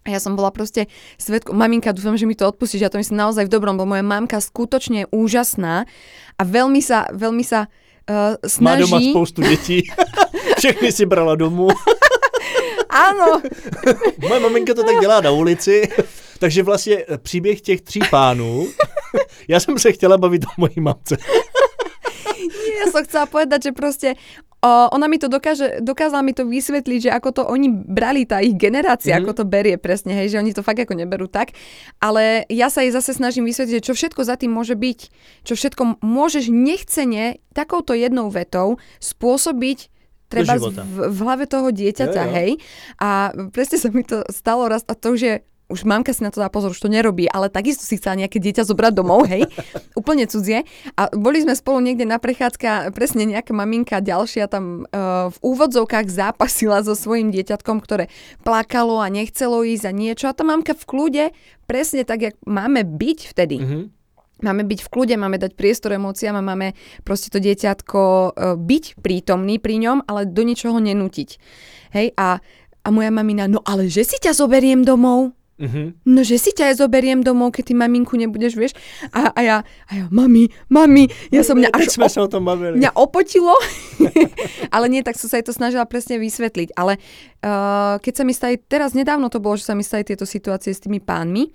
A 0.01 0.17
ja 0.17 0.21
som 0.21 0.33
bola 0.33 0.49
proste 0.49 0.89
svetko, 1.21 1.53
maminka, 1.53 1.93
dúfam, 1.93 2.17
že 2.17 2.25
mi 2.25 2.33
to 2.33 2.49
odpustíš, 2.49 2.89
ja 2.89 2.93
to 2.93 2.97
myslím 2.97 3.21
naozaj 3.21 3.45
v 3.45 3.53
dobrom, 3.53 3.77
bo 3.77 3.85
moja 3.85 4.01
mamka 4.01 4.41
skutočne 4.41 5.05
je 5.05 5.07
úžasná 5.13 5.85
a 6.41 6.43
veľmi 6.43 6.81
sa, 6.81 7.13
veľmi 7.13 7.45
sa 7.45 7.69
uh, 8.09 8.41
snaží... 8.41 8.89
Má 8.89 8.97
doma 8.97 9.13
spoustu 9.13 9.45
detí, 9.45 9.85
všechny 10.61 10.89
si 10.89 11.05
brala 11.05 11.37
domů. 11.37 11.69
Áno. 12.91 13.39
Moje 14.29 14.41
maminka 14.41 14.75
to 14.75 14.83
tak 14.83 15.01
dělá 15.01 15.21
na 15.21 15.31
ulici. 15.31 15.89
Takže 16.41 16.63
vlastně 16.63 17.05
příběh 17.23 17.61
těch 17.61 17.81
tří 17.81 18.01
pánů, 18.11 18.69
já 19.49 19.61
jsem 19.61 19.79
se 19.79 19.93
chtěla 19.93 20.19
bavit 20.19 20.45
o 20.45 20.49
mojí 20.57 20.81
mamce. 20.81 21.17
ja 22.81 22.89
som 22.89 23.05
chcela 23.05 23.29
povedať, 23.29 23.71
že 23.71 23.73
proste 23.77 24.09
o, 24.65 24.89
ona 24.97 25.05
mi 25.05 25.21
to 25.21 25.29
dokáže, 25.29 25.85
dokázala 25.85 26.25
mi 26.25 26.33
to 26.33 26.49
vysvetliť, 26.49 27.01
že 27.09 27.11
ako 27.13 27.29
to 27.33 27.43
oni 27.45 27.69
brali, 27.69 28.25
tá 28.25 28.41
ich 28.41 28.57
generácia, 28.57 29.17
mm-hmm. 29.17 29.29
ako 29.29 29.33
to 29.37 29.45
berie 29.45 29.77
presne, 29.77 30.17
hej, 30.17 30.33
že 30.33 30.41
oni 30.41 30.57
to 30.57 30.65
fakt 30.65 30.81
ako 30.81 30.97
neberú 30.97 31.29
tak. 31.29 31.53
Ale 32.01 32.49
ja 32.49 32.73
sa 32.73 32.81
jej 32.81 32.93
zase 32.93 33.13
snažím 33.13 33.45
vysvetliť, 33.45 33.85
že 33.85 33.87
čo 33.93 33.95
všetko 33.97 34.25
za 34.25 34.41
tým 34.41 34.53
môže 34.53 34.77
byť, 34.77 34.99
čo 35.45 35.53
všetko 35.53 36.01
môžeš 36.01 36.49
nechcene 36.49 37.41
takouto 37.53 37.93
jednou 37.93 38.33
vetou 38.33 38.81
spôsobiť 39.01 40.00
treba 40.31 40.55
v, 40.57 41.11
v 41.11 41.19
hlave 41.27 41.45
toho 41.51 41.75
dieťaťa, 41.75 42.23
jo, 42.25 42.31
jo. 42.31 42.35
hej. 42.39 42.51
A 43.03 43.35
presne 43.51 43.77
sa 43.83 43.91
mi 43.91 44.07
to 44.07 44.23
stalo 44.31 44.71
raz, 44.71 44.87
a 44.87 44.95
to 44.95 45.19
už 45.19 45.21
je 45.21 45.35
už 45.71 45.87
mamka 45.87 46.11
si 46.11 46.27
na 46.27 46.35
to 46.35 46.43
dá 46.43 46.51
pozor, 46.51 46.75
už 46.75 46.83
to 46.83 46.91
nerobí, 46.91 47.31
ale 47.31 47.47
takisto 47.47 47.87
si 47.87 47.97
chcela 47.97 48.19
nejaké 48.19 48.43
dieťa 48.43 48.67
zobrať 48.67 48.93
domov, 48.93 49.31
hej, 49.31 49.47
úplne 50.01 50.27
cudzie. 50.27 50.67
A 50.99 51.09
boli 51.15 51.47
sme 51.47 51.55
spolu 51.55 51.79
niekde 51.79 52.05
na 52.05 52.19
prechádzke 52.19 52.67
a 52.67 52.77
presne 52.91 53.25
nejaká 53.25 53.55
maminka 53.55 54.03
ďalšia 54.03 54.51
tam 54.51 54.85
uh, 54.91 55.31
v 55.31 55.39
úvodzovkách 55.39 56.11
zápasila 56.11 56.83
so 56.83 56.99
svojím 56.99 57.31
dieťatkom, 57.31 57.79
ktoré 57.79 58.11
plakalo 58.43 58.99
a 58.99 59.07
nechcelo 59.07 59.63
ísť 59.63 59.85
a 59.87 59.93
niečo. 59.95 60.27
A 60.27 60.35
tá 60.35 60.43
mamka 60.43 60.75
v 60.75 60.85
kľude, 60.85 61.25
presne 61.71 62.03
tak, 62.03 62.21
jak 62.27 62.35
máme 62.43 62.83
byť 62.83 63.19
vtedy. 63.31 63.59
Mm-hmm 63.63 64.00
Máme 64.43 64.67
byť 64.67 64.81
v 64.87 64.89
kľude, 64.93 65.15
máme 65.17 65.39
dať 65.41 65.53
priestor 65.55 65.95
emóciám 65.97 66.41
a 66.41 66.45
máme 66.45 66.73
proste 67.03 67.29
to 67.29 67.39
dieťatko 67.39 68.01
e, 68.01 68.31
byť 68.57 68.85
prítomný 69.01 69.61
pri 69.61 69.77
ňom, 69.81 69.99
ale 70.09 70.29
do 70.29 70.43
ničoho 70.43 70.81
nenútiť. 70.81 71.37
Hej, 71.95 72.15
a, 72.17 72.39
a 72.85 72.89
moja 72.89 73.11
mamina, 73.11 73.51
no 73.51 73.61
ale 73.67 73.91
že 73.91 74.07
si 74.07 74.17
ťa 74.19 74.37
zoberiem 74.37 74.87
domov? 74.87 75.37
Mm-hmm. 75.61 76.09
No, 76.09 76.25
že 76.25 76.41
si 76.41 76.57
ťa 76.57 76.73
aj 76.73 76.75
zoberiem 76.81 77.21
domov, 77.21 77.53
keď 77.53 77.69
ty 77.69 77.75
maminku 77.77 78.17
nebudeš, 78.17 78.57
vieš. 78.57 78.73
A, 79.13 79.29
a, 79.29 79.41
ja, 79.45 79.57
a 79.61 79.93
ja, 79.93 80.05
mami, 80.09 80.49
mami, 80.73 81.13
ja 81.29 81.45
som 81.45 81.61
mňa 81.61 81.69
až 81.77 82.01
sme 82.01 82.09
sa 82.09 82.25
o 82.25 82.33
tom 82.33 82.49
bavili. 82.49 82.81
Mňa 82.81 82.97
opotilo, 82.97 83.53
ale 84.75 84.87
nie, 84.89 85.05
tak 85.05 85.21
som 85.21 85.29
sa 85.29 85.37
jej 85.37 85.45
to 85.45 85.53
snažila 85.53 85.85
presne 85.85 86.17
vysvetliť. 86.17 86.73
Ale 86.73 86.97
uh, 86.97 88.01
keď 88.01 88.13
sa 88.17 88.25
mi 88.25 88.33
stali, 88.33 88.57
teraz 88.57 88.97
nedávno 88.97 89.29
to 89.29 89.37
bolo, 89.37 89.61
že 89.61 89.69
sa 89.69 89.77
mi 89.77 89.85
stali 89.85 90.01
tieto 90.01 90.25
situácie 90.25 90.73
s 90.73 90.81
tými 90.81 90.97
pánmi, 90.97 91.53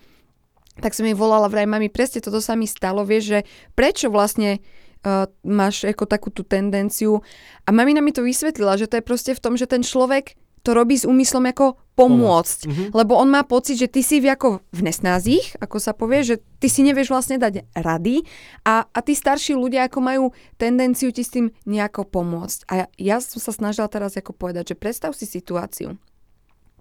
tak 0.79 0.91
som 0.91 1.07
jej 1.07 1.15
volala 1.15 1.47
vraj, 1.47 1.67
mami, 1.67 1.87
presne 1.87 2.19
toto 2.19 2.43
sa 2.43 2.57
mi 2.59 2.67
stalo, 2.67 3.07
vieš, 3.07 3.23
že 3.31 3.39
prečo 3.77 4.11
vlastne 4.11 4.59
uh, 5.05 5.29
máš 5.45 5.87
ako 5.87 6.03
takú 6.09 6.29
tú 6.33 6.43
tendenciu. 6.43 7.23
A 7.63 7.69
mamina 7.71 8.03
mi 8.03 8.11
to 8.11 8.25
vysvetlila, 8.25 8.75
že 8.75 8.89
to 8.89 8.99
je 8.99 9.03
proste 9.05 9.31
v 9.31 9.43
tom, 9.43 9.53
že 9.55 9.69
ten 9.69 9.85
človek 9.85 10.35
to 10.65 10.73
robí 10.73 10.97
s 10.97 11.05
úmyslom 11.05 11.45
ako 11.45 11.77
pomôcť. 11.93 12.59
Mm-hmm. 12.65 12.87
Lebo 12.97 13.13
on 13.13 13.29
má 13.29 13.45
pocit, 13.45 13.77
že 13.77 13.85
ty 13.85 14.01
si 14.01 14.17
v 14.17 14.33
ako 14.33 14.65
v 14.73 14.81
nesnázích, 14.81 15.61
ako 15.61 15.77
sa 15.77 15.93
povie, 15.93 16.25
že 16.25 16.35
ty 16.57 16.67
si 16.67 16.81
nevieš 16.81 17.13
vlastne 17.13 17.37
dať 17.37 17.69
rady 17.77 18.25
a, 18.65 18.89
a 18.89 18.99
tí 19.05 19.13
starší 19.13 19.53
ľudia 19.53 19.85
ako 19.85 19.99
majú 20.01 20.23
tendenciu 20.57 21.13
ti 21.13 21.21
s 21.21 21.29
tým 21.29 21.53
nejako 21.69 22.09
pomôcť. 22.09 22.65
A 22.67 22.73
ja, 22.73 22.85
ja 22.97 23.17
som 23.21 23.37
sa 23.37 23.53
snažila 23.53 23.85
teraz 23.85 24.17
ako 24.17 24.33
povedať, 24.33 24.73
že 24.73 24.81
predstav 24.81 25.13
si 25.13 25.29
situáciu 25.29 26.01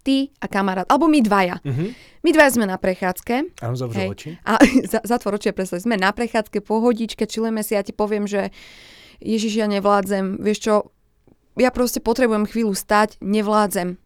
ty 0.04 0.28
a 0.38 0.46
kamarát, 0.46 0.84
alebo 0.92 1.08
my 1.08 1.24
dvaja. 1.24 1.56
Uh-huh. 1.64 1.90
My 2.20 2.30
dvaja 2.30 2.60
sme 2.60 2.68
na 2.68 2.76
prechádzke. 2.76 3.56
Áno, 3.64 3.74
zavřel 3.74 4.12
oči. 4.12 4.30
A 4.44 4.60
zatvor 5.10 5.40
oči, 5.40 5.56
predstav, 5.56 5.80
sme 5.80 5.96
na 5.96 6.12
prechádzke, 6.12 6.60
pohodičke, 6.60 7.24
čilujeme 7.24 7.64
si, 7.64 7.72
ja 7.72 7.80
ti 7.80 7.96
poviem, 7.96 8.28
že 8.28 8.52
Ježiš, 9.24 9.56
ja 9.56 9.66
nevládzem, 9.66 10.44
vieš 10.44 10.58
čo, 10.68 10.74
ja 11.56 11.72
proste 11.72 12.04
potrebujem 12.04 12.44
chvíľu 12.44 12.76
stať, 12.76 13.16
nevládzem. 13.24 13.96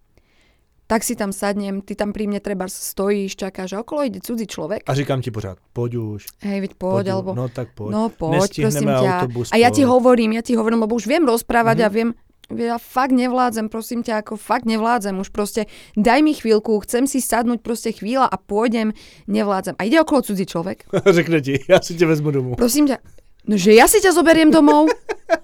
Tak 0.89 1.05
si 1.05 1.21
tam 1.21 1.37
sadnem, 1.37 1.85
ty 1.85 1.93
tam 1.93 2.17
pri 2.17 2.25
mne 2.25 2.41
treba 2.41 2.65
stojíš, 2.65 3.37
čakáš, 3.37 3.77
a 3.77 3.85
okolo 3.85 4.09
ide 4.09 4.25
cudzí 4.25 4.49
človek. 4.49 4.89
A 4.89 4.97
říkám 4.97 5.21
ti 5.21 5.29
pořád, 5.29 5.61
poď 5.77 5.95
už. 6.01 6.21
Hej, 6.41 6.65
veď 6.65 6.73
poď, 6.81 6.93
poď 6.97 7.07
alebo... 7.13 7.31
No 7.37 7.53
tak 7.53 7.77
poď. 7.77 7.91
No 7.93 8.03
poď, 8.09 8.51
prosím 8.65 8.89
ťa. 8.89 9.13
Autobus, 9.21 9.53
a 9.53 9.61
ja 9.61 9.69
ti 9.69 9.85
hovorím, 9.85 10.41
ja 10.41 10.43
ti 10.47 10.57
hovorím, 10.57 10.89
lebo 10.89 10.97
už 10.97 11.05
viem 11.05 11.29
rozprávať 11.29 11.85
uh-huh. 11.85 11.93
a 11.93 11.93
viem, 11.93 12.09
ja 12.49 12.81
fakt 12.81 13.13
nevládzem, 13.13 13.69
prosím 13.69 14.01
ťa, 14.01 14.25
ako 14.25 14.41
fakt 14.41 14.65
nevládzem, 14.65 15.21
už 15.21 15.29
proste 15.29 15.69
daj 16.01 16.25
mi 16.25 16.33
chvíľku, 16.33 16.81
chcem 16.89 17.05
si 17.05 17.21
sadnúť 17.21 17.61
proste 17.61 17.93
chvíľa 17.93 18.25
a 18.25 18.37
pôjdem, 18.41 18.97
nevládzem. 19.29 19.77
A 19.77 19.85
ide 19.85 20.01
okolo 20.01 20.25
cudzí 20.25 20.49
človek. 20.49 20.89
Řekne 21.21 21.45
ti, 21.45 21.61
ja 21.69 21.85
si 21.85 21.97
ťa 21.97 22.09
vezmu 22.09 22.33
domov. 22.33 22.57
Prosím 22.57 22.89
ťa, 22.89 23.05
no 23.45 23.55
že 23.61 23.77
ja 23.77 23.85
si 23.85 24.01
ťa 24.01 24.17
zoberiem 24.17 24.49
domov 24.49 24.89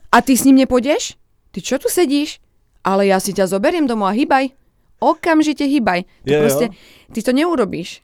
a 0.08 0.16
ty 0.24 0.32
s 0.32 0.48
ním 0.48 0.64
nepôjdeš? 0.64 1.20
Ty 1.52 1.58
čo 1.60 1.76
tu 1.76 1.92
sedíš? 1.92 2.40
Ale 2.84 3.08
ja 3.08 3.20
si 3.20 3.32
ťa 3.32 3.48
zoberiem 3.48 3.88
domov 3.88 4.12
a 4.12 4.16
hýbaj. 4.16 4.52
Okamžite 5.00 5.64
hýbaj. 5.64 6.04
To 6.24 6.32
je, 6.32 6.40
proste, 6.40 6.66
ty 7.12 7.20
to 7.20 7.32
neurobíš. 7.32 8.03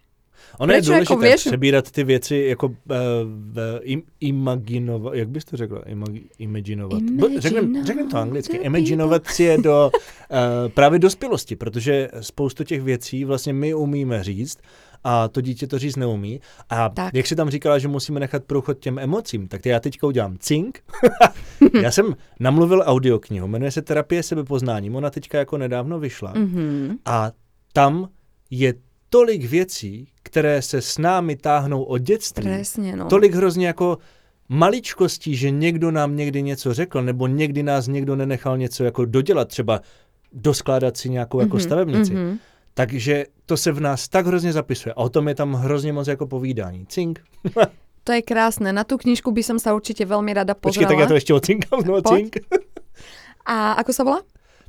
Ono 0.61 0.73
je 0.73 0.83
důležité 0.83 1.29
jako 1.29 1.37
přebírat 1.37 1.91
ty 1.91 2.05
věci 2.05 2.37
jako 2.37 2.67
uh, 2.67 2.75
im, 3.81 4.03
imaginovat, 4.21 5.15
jak 5.15 5.29
bys 5.29 5.45
to 5.45 5.57
řekla? 5.57 5.83
Imag, 5.87 6.09
imaginovat. 6.39 7.03
Řeknem, 7.39 7.85
řeknem 7.87 8.11
to 8.11 8.17
anglicky. 8.17 8.57
Imaginovat. 8.57 9.27
Si 9.27 9.43
je 9.43 9.59
do 9.59 9.91
uh, 9.91 10.39
právě 10.75 10.99
dospělosti, 10.99 11.57
protože 11.57 12.09
spoustu 12.21 12.65
těch 12.65 12.83
věcí 12.83 13.25
vlastně 13.25 13.53
my 13.53 13.75
umíme 13.75 14.25
říct 14.25 14.59
a 15.05 15.29
to 15.29 15.41
dítě 15.41 15.67
to 15.67 15.79
říct 15.79 15.97
neumí. 15.97 16.41
A 16.71 16.89
Tak. 16.89 17.15
jak 17.15 17.27
si 17.27 17.37
tam 17.37 17.51
říkala, 17.51 17.79
že 17.79 17.89
musíme 17.89 18.21
nechat 18.21 18.45
průchod 18.45 18.79
těm 18.79 18.99
emocím, 18.99 19.49
tak 19.49 19.67
já 19.67 19.81
teďka 19.81 20.07
udělám 20.07 20.37
cink. 20.39 20.81
já 21.83 21.91
jsem 21.91 22.17
namluvil 22.41 22.83
audioknihu, 22.87 23.49
jmenuje 23.49 23.71
se 23.71 23.83
Terapie 23.83 24.23
sebepoznáním, 24.23 24.97
ona 24.97 25.11
teďka 25.11 25.39
jako 25.39 25.59
nedávno 25.59 25.99
vyšla. 25.99 26.33
Mhm. 26.37 26.97
A 27.05 27.33
tam 27.73 28.09
je 28.51 28.75
tolik 29.11 29.45
věcí, 29.45 30.09
které 30.23 30.63
se 30.63 30.83
s 30.83 30.99
námi 30.99 31.37
táhnou 31.37 31.83
od 31.83 31.99
dětství. 31.99 32.45
Presne, 32.45 32.97
no. 32.97 33.07
Tolik 33.09 33.35
hrozně 33.35 33.67
jako 33.67 33.99
maličkostí, 34.49 35.37
že 35.37 35.51
někdo 35.51 35.91
nám 35.91 36.17
někdy 36.17 36.43
něco 36.43 36.75
řekl, 36.75 37.03
nebo 37.03 37.27
někdy 37.27 37.63
nás 37.63 37.87
někdo 37.87 38.17
nenechal 38.17 38.59
něco 38.59 38.85
jako 38.85 39.05
dodělat, 39.05 39.49
třeba 39.49 39.81
doskládat 40.33 40.97
si 40.97 41.11
nějakou 41.11 41.41
jako 41.41 41.57
Mhm, 41.57 41.63
stavebnici. 41.65 42.15
mhm. 42.15 42.39
Takže 42.75 43.25
to 43.47 43.57
se 43.57 43.73
v 43.73 43.81
nás 43.81 44.09
tak 44.09 44.27
hrozně 44.27 44.53
zapisuje. 44.53 44.95
A 44.95 44.97
o 44.97 45.09
tom 45.09 45.29
je 45.29 45.35
tam 45.35 45.53
hrozně 45.55 45.93
moc 45.93 46.09
jako 46.09 46.27
povídání. 46.27 46.87
Cink. 46.87 47.21
To 48.05 48.13
je 48.17 48.23
krásne. 48.25 48.73
Na 48.73 48.81
tú 48.81 48.97
knižku 48.97 49.29
by 49.29 49.45
som 49.45 49.59
sa 49.61 49.77
určite 49.77 50.09
veľmi 50.09 50.33
rada 50.33 50.57
Počkej, 50.57 50.89
pozrela. 50.89 50.89
tak 50.89 50.99
já 50.99 51.07
to 51.07 51.15
ještě 51.15 51.35
ocinkám. 51.35 51.81
No, 51.85 52.01
Poď. 52.03 52.17
cink. 52.17 52.33
A 53.47 53.73
ako 53.77 53.93
sa 53.93 54.03
volá? 54.09 54.21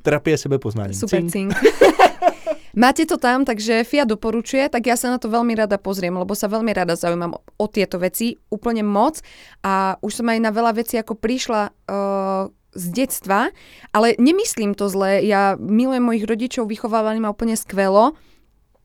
Terapie 0.03 0.35
sebepoznání. 0.37 0.93
Super 0.93 1.19
Cink. 1.23 1.31
cink. 1.31 1.51
Máte 2.71 3.03
to 3.03 3.19
tam, 3.19 3.43
takže 3.43 3.83
FIA 3.83 4.07
doporučuje, 4.07 4.71
tak 4.71 4.87
ja 4.87 4.95
sa 4.95 5.11
na 5.11 5.19
to 5.19 5.27
veľmi 5.27 5.51
rada 5.55 5.75
pozriem, 5.75 6.15
lebo 6.15 6.31
sa 6.31 6.47
veľmi 6.47 6.71
rada 6.71 6.95
zaujímam 6.95 7.35
o, 7.35 7.65
tieto 7.67 7.99
veci, 7.99 8.39
úplne 8.47 8.83
moc. 8.83 9.19
A 9.63 9.99
už 9.99 10.23
som 10.23 10.27
aj 10.31 10.39
na 10.39 10.51
veľa 10.55 10.79
vecí 10.79 10.95
ako 10.95 11.19
prišla 11.19 11.61
uh, 11.67 12.47
z 12.71 12.85
detstva, 12.95 13.51
ale 13.91 14.15
nemyslím 14.15 14.75
to 14.75 14.87
zle. 14.87 15.19
Ja 15.23 15.59
milujem 15.59 16.03
mojich 16.03 16.23
rodičov, 16.23 16.71
vychovávali 16.71 17.19
ma 17.19 17.35
úplne 17.35 17.59
skvelo. 17.59 18.15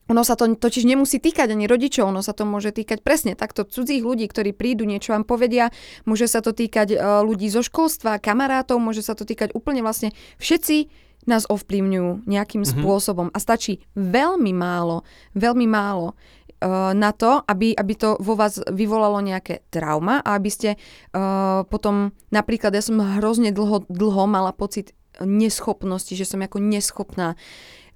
Ono 0.06 0.22
sa 0.22 0.38
to 0.38 0.46
totiž 0.46 0.86
nemusí 0.86 1.18
týkať 1.18 1.50
ani 1.50 1.66
rodičov, 1.66 2.14
ono 2.14 2.22
sa 2.22 2.30
to 2.30 2.46
môže 2.46 2.70
týkať 2.70 3.02
presne 3.02 3.34
takto 3.34 3.66
cudzích 3.66 4.06
ľudí, 4.06 4.30
ktorí 4.30 4.54
prídu, 4.54 4.86
niečo 4.86 5.10
vám 5.10 5.26
povedia, 5.26 5.74
môže 6.06 6.30
sa 6.30 6.38
to 6.46 6.54
týkať 6.54 6.94
e, 6.94 6.96
ľudí 7.26 7.50
zo 7.50 7.58
školstva, 7.58 8.22
kamarátov, 8.22 8.78
môže 8.78 9.02
sa 9.02 9.18
to 9.18 9.26
týkať 9.26 9.50
úplne 9.58 9.82
vlastne 9.82 10.14
všetci 10.38 11.05
nás 11.26 11.45
ovplyvňujú 11.47 12.25
nejakým 12.25 12.62
Mhm. 12.62 12.71
spôsobom 12.71 13.28
a 13.35 13.38
stačí 13.38 13.83
veľmi 13.95 14.54
málo, 14.54 15.02
veľmi 15.35 15.66
málo 15.66 16.14
e, 16.56 16.64
na 16.97 17.12
to, 17.12 17.45
aby, 17.45 17.76
aby 17.76 17.92
to 17.95 18.16
vo 18.16 18.33
vás 18.33 18.56
vyvolalo 18.73 19.21
nejaké 19.21 19.61
trauma 19.68 20.25
a 20.25 20.40
aby 20.40 20.49
ste 20.49 20.71
uh, 21.12 21.68
potom, 21.68 22.16
napríklad 22.33 22.73
ja 22.73 22.80
som 22.80 22.97
hrozne 22.97 23.52
dlho, 23.52 23.85
dlho 23.92 24.25
mala 24.25 24.56
pocit 24.56 24.97
neschopnosti, 25.21 26.16
že 26.16 26.25
som 26.25 26.40
ako 26.40 26.56
neschopná. 26.56 27.37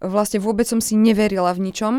Vlastne 0.00 0.40
vôbec 0.40 0.68
som 0.68 0.80
si 0.80 0.96
neverila 0.96 1.52
v 1.56 1.72
ničom. 1.72 1.94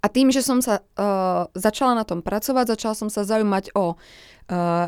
A 0.00 0.06
tým, 0.08 0.32
že 0.32 0.40
som 0.40 0.64
sa 0.64 0.80
uh, 0.80 1.48
začala 1.52 1.92
na 1.92 2.08
tom 2.08 2.24
pracovať, 2.24 2.72
začala 2.72 2.94
som 2.96 3.08
sa 3.12 3.24
zaujímať 3.28 3.76
o 3.76 3.94
uh, 3.94 3.96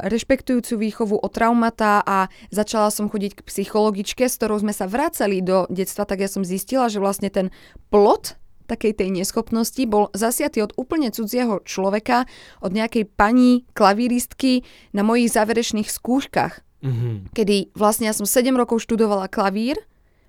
rešpektujúcu 0.08 0.80
výchovu, 0.80 1.20
o 1.20 1.28
traumata 1.28 2.00
a 2.00 2.32
začala 2.48 2.88
som 2.88 3.12
chodiť 3.12 3.40
k 3.40 3.46
psychologičke, 3.46 4.24
s 4.24 4.40
ktorou 4.40 4.64
sme 4.64 4.72
sa 4.72 4.88
vracali 4.88 5.44
do 5.44 5.68
detstva, 5.68 6.08
tak 6.08 6.24
ja 6.24 6.28
som 6.32 6.48
zistila, 6.48 6.88
že 6.88 7.00
vlastne 7.00 7.28
ten 7.28 7.52
plot 7.92 8.40
takej 8.72 9.04
tej 9.04 9.12
neschopnosti 9.12 9.84
bol 9.84 10.08
zasiatý 10.16 10.64
od 10.64 10.72
úplne 10.80 11.12
cudzieho 11.12 11.60
človeka, 11.68 12.24
od 12.64 12.72
nejakej 12.72 13.04
pani 13.04 13.68
klavíristky 13.76 14.64
na 14.96 15.04
mojich 15.04 15.28
záverečných 15.28 15.92
skúškach 15.92 16.64
Mhm. 16.82 17.30
kedy 17.30 17.70
vlastne 17.78 18.10
ja 18.10 18.14
som 18.14 18.26
7 18.26 18.58
rokov 18.58 18.82
študovala 18.82 19.30
klavír, 19.30 19.78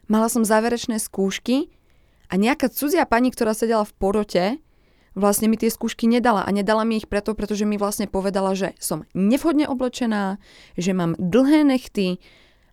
mala 0.06 0.30
som 0.30 0.46
záverečné 0.46 1.02
skúšky 1.02 1.74
a 2.30 2.38
nejaká 2.38 2.70
cudzia 2.70 3.10
pani, 3.10 3.34
ktorá 3.34 3.58
sedela 3.58 3.82
v 3.82 3.94
porote, 3.98 4.46
vlastne 5.14 5.48
mi 5.48 5.56
tie 5.56 5.70
skúšky 5.70 6.06
nedala. 6.06 6.44
A 6.44 6.50
nedala 6.50 6.84
mi 6.84 6.98
ich 6.98 7.08
preto, 7.08 7.34
pretože 7.34 7.64
mi 7.64 7.78
vlastne 7.78 8.06
povedala, 8.06 8.54
že 8.54 8.74
som 8.78 9.06
nevhodne 9.14 9.66
oblečená, 9.66 10.38
že 10.76 10.92
mám 10.92 11.14
dlhé 11.18 11.64
nechty 11.64 12.18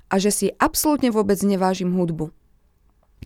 a 0.08 0.18
že 0.18 0.30
si 0.30 0.46
absolútne 0.56 1.08
vôbec 1.08 1.38
nevážim 1.40 1.92
hudbu. 1.92 2.32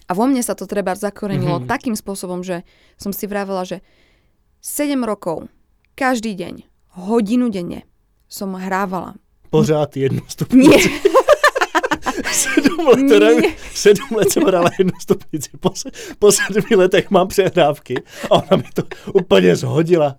A 0.05 0.13
vo 0.13 0.27
mne 0.27 0.43
sa 0.43 0.53
to 0.53 0.67
treba 0.67 0.93
zakorenilo 0.93 1.63
Mhm. 1.63 1.71
takým 1.71 1.95
spôsobom, 1.95 2.43
že 2.43 2.67
som 2.99 3.15
si 3.15 3.25
vravela, 3.25 3.65
že 3.65 3.81
7 4.61 5.01
rokov, 5.01 5.47
každý 5.95 6.35
deň, 6.35 6.67
hodinu 6.99 7.49
denne 7.49 7.87
som 8.27 8.53
hrávala 8.53 9.15
Pořád 9.51 9.97
jednu 9.97 10.23
stupnici. 10.27 10.67
Nie, 10.67 10.79
sedm 12.77 12.87
let, 12.87 13.09
teda, 13.09 13.27
sedm 13.75 14.09
let 14.17 14.31
jsem 14.31 14.43
hrála 14.43 14.71
jednu 14.79 14.93
stupnici. 15.01 15.51
Po, 15.61 15.71
se- 15.75 15.91
po 16.19 16.33
sedmi 16.33 16.77
letech 16.77 17.11
mám 17.11 17.29
přehrávky 17.29 17.95
a 18.31 18.35
ona 18.35 18.57
mi 18.57 18.69
to 18.75 18.83
úplně 19.15 19.57
zhodila. 19.57 20.17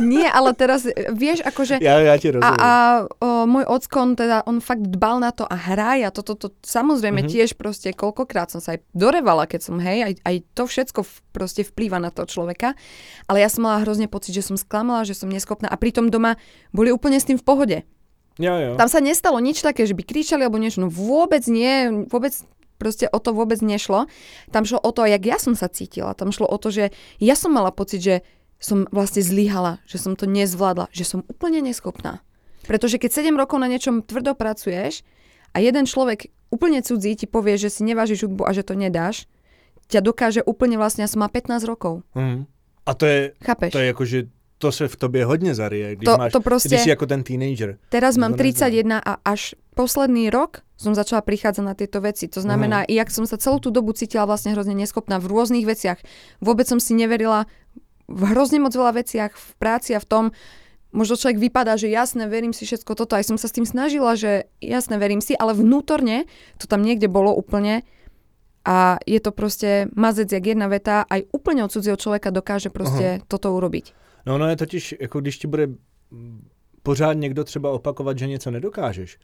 nie, 0.00 0.30
ale 0.30 0.54
teraz, 0.54 0.86
e, 0.86 0.92
vieš, 1.10 1.42
akože... 1.44 1.78
Já, 1.82 1.98
já 2.00 2.16
ti 2.18 2.28
A, 2.28 2.32
rozumím. 2.32 2.60
a 2.60 2.70
o, 3.18 3.28
môj 3.50 3.64
ockon, 3.66 4.14
teda 4.16 4.46
on 4.46 4.60
fakt 4.60 4.82
dbal 4.84 5.20
na 5.20 5.30
to 5.32 5.42
a 5.52 5.54
hraje 5.58 6.06
a 6.06 6.10
toto 6.14 6.34
to, 6.38 6.48
to, 6.48 6.54
samozrejme 6.66 7.18
Mhm. 7.18 7.26
mm-hmm. 7.26 7.34
tiež 7.34 7.50
proste 7.58 7.88
koľkokrát 7.92 8.50
som 8.52 8.60
sa 8.62 8.76
aj 8.76 8.84
dorevala, 8.94 9.46
keď 9.50 9.60
som 9.64 9.76
hej, 9.80 10.04
aj, 10.06 10.12
aj 10.22 10.34
to 10.54 10.62
všetko 10.68 11.00
v, 11.02 11.12
proste 11.34 11.62
vplýva 11.66 11.98
na 11.98 12.10
toho 12.14 12.28
človeka, 12.30 12.78
ale 13.26 13.40
ja 13.42 13.48
som 13.50 13.64
mala 13.66 13.82
hrozne 13.82 14.06
pocit, 14.06 14.36
že 14.36 14.44
som 14.46 14.54
sklamala, 14.60 15.02
že 15.08 15.18
som 15.18 15.26
neschopná 15.28 15.66
a 15.66 15.76
pritom 15.80 16.12
doma 16.12 16.36
boli 16.70 16.92
úplne 16.94 17.18
s 17.18 17.26
tým 17.26 17.38
v 17.40 17.44
pohode. 17.44 17.78
Jo, 18.38 18.54
jo. 18.54 18.70
Tam 18.78 18.88
sa 18.88 19.02
nestalo 19.02 19.38
nič 19.42 19.60
také, 19.60 19.84
že 19.84 19.94
by 19.94 20.02
kričali 20.06 20.46
alebo 20.46 20.58
niečo, 20.58 20.80
no 20.80 20.88
vôbec 20.88 21.44
nie, 21.50 22.06
vôbec 22.08 22.32
proste 22.78 23.10
o 23.10 23.18
to 23.18 23.34
vôbec 23.34 23.58
nešlo. 23.58 24.06
Tam 24.54 24.62
šlo 24.62 24.78
o 24.78 24.90
to, 24.94 25.02
jak 25.04 25.22
ja 25.26 25.36
som 25.42 25.58
sa 25.58 25.66
cítila. 25.66 26.14
Tam 26.14 26.30
šlo 26.30 26.46
o 26.46 26.56
to, 26.56 26.70
že 26.70 26.94
ja 27.18 27.34
som 27.34 27.50
mala 27.50 27.74
pocit, 27.74 28.00
že 28.00 28.14
som 28.62 28.86
vlastne 28.90 29.22
zlyhala, 29.22 29.82
že 29.86 29.98
som 29.98 30.14
to 30.14 30.26
nezvládla, 30.26 30.90
že 30.94 31.06
som 31.06 31.26
úplne 31.26 31.62
neschopná. 31.62 32.22
Pretože 32.66 32.98
keď 33.02 33.30
7 33.30 33.34
rokov 33.38 33.58
na 33.58 33.70
niečom 33.70 34.02
tvrdo 34.02 34.34
pracuješ 34.34 35.02
a 35.54 35.62
jeden 35.62 35.86
človek 35.86 36.30
úplne 36.54 36.82
cudzí 36.82 37.14
ti 37.18 37.26
povie, 37.26 37.58
že 37.58 37.70
si 37.70 37.82
nevážiš 37.86 38.26
hudbu 38.26 38.46
a 38.46 38.54
že 38.54 38.66
to 38.66 38.74
nedáš, 38.78 39.26
ťa 39.88 40.04
dokáže 40.04 40.40
úplne 40.44 40.76
vlastne, 40.76 41.02
ja 41.06 41.10
som 41.10 41.24
má 41.24 41.28
15 41.30 41.64
rokov. 41.64 42.04
Mhm. 42.14 42.46
A 42.88 42.90
to 42.96 43.04
je, 43.04 43.36
Chápeš? 43.44 43.72
to 43.72 43.84
je 43.84 43.86
jako, 43.92 44.04
že 44.04 44.18
to 44.58 44.72
se 44.72 44.88
v 44.88 44.96
tobě 44.96 45.24
hodně 45.24 45.54
zarije, 45.54 45.96
když, 45.96 46.04
To- 46.04 46.18
máš, 46.18 46.32
to 46.32 46.40
prostě- 46.40 46.68
když 46.68 46.80
jsi 46.80 46.88
jako 46.90 47.06
ten 47.06 47.22
teenager. 47.22 47.78
Teraz 47.88 48.16
mám 48.16 48.32
To 48.32 48.42
neznám. 48.42 48.52
31 48.70 48.98
a 48.98 49.16
až 49.24 49.54
posledný 49.74 50.30
rok 50.30 50.66
som 50.78 50.94
začala 50.94 51.22
prichádzať 51.22 51.64
na 51.64 51.74
tieto 51.74 51.98
veci. 52.02 52.26
To 52.30 52.38
znamená, 52.42 52.82
i 52.86 52.94
jak 52.94 53.10
som 53.10 53.26
sa 53.26 53.34
celú 53.38 53.58
tú 53.58 53.70
dobu 53.70 53.94
cítila 53.94 54.26
vlastne 54.26 54.54
hrozne 54.54 54.74
neschopná 54.74 55.18
v 55.18 55.26
rôznych 55.26 55.66
veciach. 55.66 55.98
Vôbec 56.42 56.66
som 56.70 56.78
si 56.78 56.94
neverila 56.94 57.46
v 58.06 58.22
hrozne 58.30 58.58
moc 58.62 58.74
veľa 58.74 58.94
veciach, 58.94 59.34
v 59.34 59.50
práci 59.58 59.94
a 59.94 60.00
v 60.02 60.06
tom, 60.06 60.24
možno 60.94 61.18
človek 61.18 61.38
vypadá, 61.38 61.74
že 61.76 61.90
jasné, 61.90 62.26
verím 62.30 62.54
si 62.54 62.66
všetko 62.66 62.94
toto. 62.94 63.14
Aj 63.14 63.22
som 63.26 63.38
sa 63.38 63.46
s 63.50 63.54
tým 63.54 63.66
snažila, 63.66 64.14
že 64.14 64.46
jasné, 64.62 64.98
verím 64.98 65.20
si, 65.20 65.34
ale 65.34 65.54
vnútorne 65.54 66.26
to 66.58 66.66
tam 66.66 66.82
niekde 66.82 67.06
bolo 67.10 67.34
úplne 67.34 67.82
a 68.64 68.98
je 69.06 69.20
to 69.20 69.30
proste 69.30 69.88
mazec 69.94 70.32
jak 70.32 70.46
jedna 70.46 70.66
veta, 70.66 71.06
aj 71.06 71.26
úplne 71.32 71.62
od 71.64 71.70
cudzieho 71.72 71.96
človeka 71.98 72.30
dokáže 72.34 72.70
proste 72.70 73.22
toto 73.28 73.54
urobiť. 73.54 74.07
No 74.26 74.34
ono 74.34 74.48
je 74.48 74.56
totiž, 74.56 74.94
jako 75.00 75.20
když 75.20 75.38
ti 75.38 75.46
bude 75.46 75.68
pořád 76.82 77.12
někdo 77.12 77.44
třeba 77.44 77.70
opakovat, 77.70 78.18
že 78.18 78.26
něco 78.26 78.50
nedokážeš, 78.50 79.18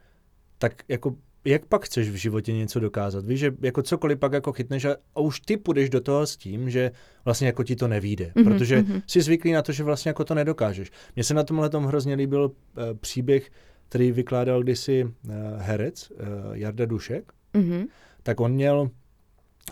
tak 0.59 0.83
jako 0.89 1.15
jak 1.45 1.67
pak 1.67 1.85
chceš 1.85 2.11
v 2.11 2.15
životě 2.15 2.53
něco 2.53 2.81
dokázat? 2.81 3.27
Víš, 3.27 3.41
že 3.41 3.55
jako 3.61 3.83
cokoliv 3.83 4.19
pak 4.19 4.33
jako 4.33 4.53
chytneš 4.53 4.85
a, 4.85 4.97
a 5.15 5.21
už 5.21 5.41
ty 5.41 5.57
půjdeš 5.57 5.91
do 5.91 6.01
toho 6.01 6.27
s 6.27 6.37
tím, 6.37 6.71
že 6.71 6.91
vlastně 7.25 7.47
jako 7.47 7.65
ti 7.65 7.77
to 7.77 7.89
nevíde, 7.89 8.33
Mhm, 8.35 8.45
protože 8.45 8.83
mhm. 8.83 9.01
jsi 9.07 9.21
zvyklý 9.23 9.53
na 9.53 9.63
to, 9.63 9.73
že 9.73 9.85
vlastně 9.85 10.09
jako 10.09 10.25
to 10.25 10.35
nedokážeš. 10.35 10.91
Mně 11.17 11.25
se 11.25 11.35
na 11.35 11.43
tomhle 11.43 11.71
tom 11.71 11.85
hrozně 11.85 12.15
líbil 12.15 12.45
uh, 12.45 12.83
příběh, 13.01 13.51
který 13.89 14.13
vykládal 14.13 14.63
kdysi 14.63 15.05
uh, 15.05 15.33
herec 15.59 16.11
uh, 16.11 16.17
Jarda 16.53 16.87
Dušek, 16.87 17.33
Mhm. 17.55 17.85
tak 18.23 18.41
on 18.41 18.53
měl 18.53 18.91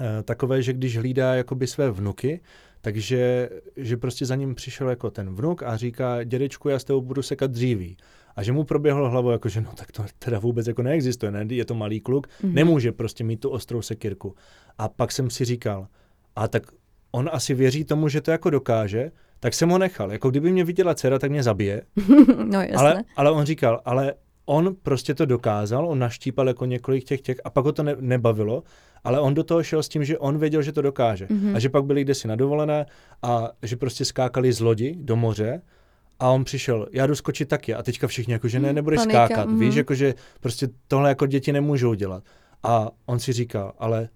eh, 0.01 0.23
takové, 0.23 0.63
že 0.63 0.73
když 0.73 0.97
hlídá 0.99 1.35
jakoby 1.35 1.67
své 1.67 1.91
vnuky, 1.91 2.41
takže 2.83 3.49
že 3.77 3.97
prostě 3.97 4.27
za 4.27 4.35
ním 4.35 4.55
přišel 4.55 4.89
jako 4.91 5.11
ten 5.11 5.35
vnuk 5.35 5.63
a 5.63 5.77
říká, 5.77 6.25
dědečku, 6.25 6.69
já 6.69 6.79
s 6.79 6.85
tebou 6.85 7.01
budu 7.01 7.23
sekat 7.23 7.51
dříví. 7.51 7.97
A 8.37 8.43
že 8.43 8.53
mu 8.53 8.65
proběhlo 8.65 9.11
hlavou, 9.11 9.31
jako, 9.31 9.49
že 9.49 9.61
no 9.61 9.71
tak 9.77 9.93
to 9.93 10.05
teda 10.19 10.39
vůbec 10.39 10.67
jako 10.67 10.83
neexistuje, 10.83 11.33
ne? 11.33 11.47
je 11.49 11.65
to 11.65 11.75
malý 11.75 12.01
kluk, 12.01 12.27
Mhm. 12.43 12.55
nemůže 12.55 12.93
prostě 12.93 13.25
mít 13.25 13.41
tu 13.41 13.49
ostrou 13.51 13.83
sekirku. 13.83 14.35
A 14.79 14.89
pak 14.89 15.13
jsem 15.13 15.31
si 15.31 15.45
říkal, 15.45 15.87
a 16.37 16.49
tak 16.49 16.63
on 17.13 17.31
asi 17.33 17.55
věří 17.55 17.85
tomu, 17.85 18.09
že 18.09 18.21
to 18.21 18.31
jako 18.31 18.51
dokáže, 18.51 19.11
tak 19.41 19.55
jsem 19.55 19.69
ho 19.69 19.79
nechal. 19.79 20.13
Jako 20.13 20.31
kdyby 20.31 20.53
mě 20.53 20.65
viděla 20.65 20.95
dcera, 20.95 21.19
tak 21.19 21.31
mě 21.31 21.43
zabije. 21.43 21.83
no 22.45 22.61
jasné. 22.61 22.77
Ale, 22.77 23.03
ale 23.17 23.31
on 23.31 23.45
říkal, 23.45 23.81
ale 23.85 24.15
on 24.47 24.77
prostě 24.83 25.15
to 25.15 25.27
dokázal, 25.27 25.89
on 25.89 25.99
naštípal 25.99 26.49
jako 26.49 26.65
několik 26.65 27.05
těch 27.05 27.21
těch 27.21 27.37
a 27.45 27.51
pak 27.51 27.65
ho 27.65 27.73
to 27.73 27.83
ne, 27.83 27.97
nebavilo 28.01 28.63
ale 29.05 29.21
on 29.21 29.35
do 29.35 29.45
toho 29.45 29.63
šel 29.63 29.83
s 29.83 29.89
tím, 29.89 30.05
že 30.05 30.19
on 30.19 30.39
věděl, 30.39 30.63
že 30.63 30.73
to 30.73 30.83
dokáže. 30.83 31.27
Mhm. 31.31 31.57
A 31.57 31.59
že 31.59 31.69
pak 31.69 31.85
byli 31.85 32.05
kdesi 32.05 32.29
na 32.29 32.37
dovolené 32.37 32.87
a 33.23 33.51
že 33.63 33.77
prostě 33.77 34.05
skákali 34.05 34.53
z 34.53 34.61
lodi 34.61 34.95
do 34.99 35.17
moře 35.17 35.63
a 36.21 36.31
on 36.31 36.45
přišel, 36.45 36.89
já 36.93 37.07
jdu 37.07 37.15
skočit 37.15 37.49
taky. 37.49 37.75
A 37.75 37.83
teďka 37.83 38.07
všichni 38.07 38.33
jako, 38.33 38.49
že 38.49 38.61
ne, 38.61 38.69
Mm, 38.69 38.75
nebudeš 38.75 38.99
panika, 39.01 39.27
skákat. 39.27 39.49
mhm. 39.49 39.59
Víš, 39.61 39.75
jako, 39.75 39.95
že 39.95 40.15
prostě 40.41 40.69
tohle 40.89 41.09
jako 41.09 41.27
děti 41.27 41.53
nemůžou 41.53 41.95
dělat. 41.95 42.23
A 42.63 42.89
on 43.07 43.19
si 43.19 43.33
říká, 43.33 43.73
ale 43.79 44.09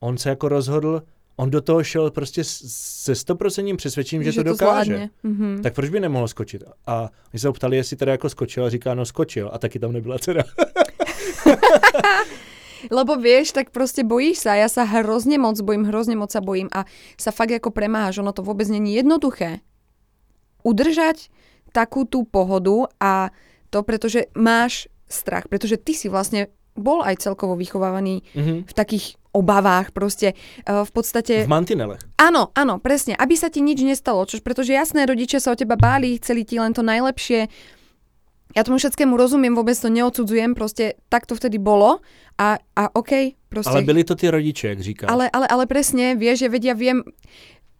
on 0.00 0.18
se 0.18 0.28
jako 0.28 0.48
rozhodl, 0.48 1.02
on 1.36 1.50
do 1.50 1.60
toho 1.60 1.84
šel 1.84 2.10
prostě 2.10 2.42
se 2.44 3.14
stoprocentním 3.14 3.76
přesvědčením, 3.76 4.22
že, 4.24 4.32
to 4.32 4.42
dokáže. 4.42 4.84
zvládne. 4.94 5.10
Mhm. 5.22 5.62
Tak 5.62 5.74
proč 5.74 5.90
by 5.90 6.00
nemohl 6.00 6.28
skočit? 6.28 6.62
A 6.86 7.10
my 7.32 7.38
se 7.38 7.46
ho 7.48 7.52
ptali, 7.52 7.76
jestli 7.76 7.96
teda 7.96 8.12
jako 8.12 8.28
skočil 8.28 8.64
a 8.64 8.70
říká, 8.70 8.94
no 8.94 9.04
skočil. 9.04 9.50
A 9.52 9.58
taky 9.58 9.78
tam 9.78 9.92
nebyla 9.92 10.18
dcera. 10.18 10.42
Lebo 12.88 13.14
vieš, 13.14 13.52
tak 13.52 13.70
proste 13.70 14.02
bojíš 14.02 14.42
sa. 14.42 14.56
Ja 14.56 14.66
sa 14.66 14.82
hrozne 14.82 15.36
moc 15.36 15.60
bojím, 15.60 15.86
hrozne 15.86 16.16
moc 16.16 16.32
sa 16.32 16.40
bojím 16.40 16.66
a 16.72 16.88
sa 17.14 17.30
fakt 17.30 17.52
ako 17.52 17.70
premáhaš. 17.70 18.18
Ono 18.18 18.32
to 18.32 18.40
vôbec 18.40 18.66
není 18.66 18.96
jednoduché. 18.96 19.60
Udržať 20.62 21.28
takú 21.70 22.06
tú 22.06 22.22
pohodu 22.22 22.86
a 22.96 23.34
to, 23.68 23.82
pretože 23.82 24.30
máš 24.32 24.86
strach. 25.08 25.48
Pretože 25.48 25.76
ty 25.76 25.92
si 25.92 26.06
vlastne 26.06 26.48
bol 26.72 27.04
aj 27.04 27.20
celkovo 27.20 27.52
vychovávaný 27.52 28.24
Mhm. 28.32 28.54
v 28.64 28.72
takých 28.72 29.16
obavách 29.32 29.92
proste. 29.92 30.32
E, 30.62 30.84
V 30.84 30.90
podstate... 30.92 31.44
V 31.44 31.50
mantinelech. 31.50 32.00
Áno, 32.16 32.52
áno, 32.52 32.76
presne. 32.78 33.16
Aby 33.16 33.36
sa 33.36 33.48
ti 33.48 33.60
nič 33.60 33.80
nestalo. 33.80 34.24
Čož, 34.24 34.40
pretože 34.40 34.72
jasné, 34.72 35.04
rodičia 35.04 35.40
sa 35.40 35.52
o 35.52 35.58
teba 35.58 35.76
báli, 35.76 36.20
chceli 36.20 36.44
ti 36.44 36.60
len 36.60 36.72
to 36.72 36.80
najlepšie. 36.80 37.48
Ja 38.52 38.62
tomu 38.62 38.76
všetkému 38.76 39.16
rozumiem, 39.16 39.52
vôbec 39.52 39.74
to 39.74 39.88
neodsudzujem, 39.88 40.52
proste 40.52 41.00
tak 41.08 41.24
to 41.24 41.32
vtedy 41.32 41.56
bolo 41.56 42.04
a, 42.36 42.56
a 42.76 42.82
OK, 42.92 43.12
proste. 43.48 43.70
Ale 43.70 43.82
byli 43.82 44.04
to 44.04 44.14
ty 44.14 44.28
rodiče, 44.28 44.68
jak 44.68 44.80
říkáš. 44.80 45.08
ale, 45.08 45.30
ale, 45.30 45.46
ale 45.48 45.64
presne, 45.66 46.12
vieš, 46.14 46.44
že 46.44 46.48
vedia, 46.48 46.74
viem, 46.74 47.00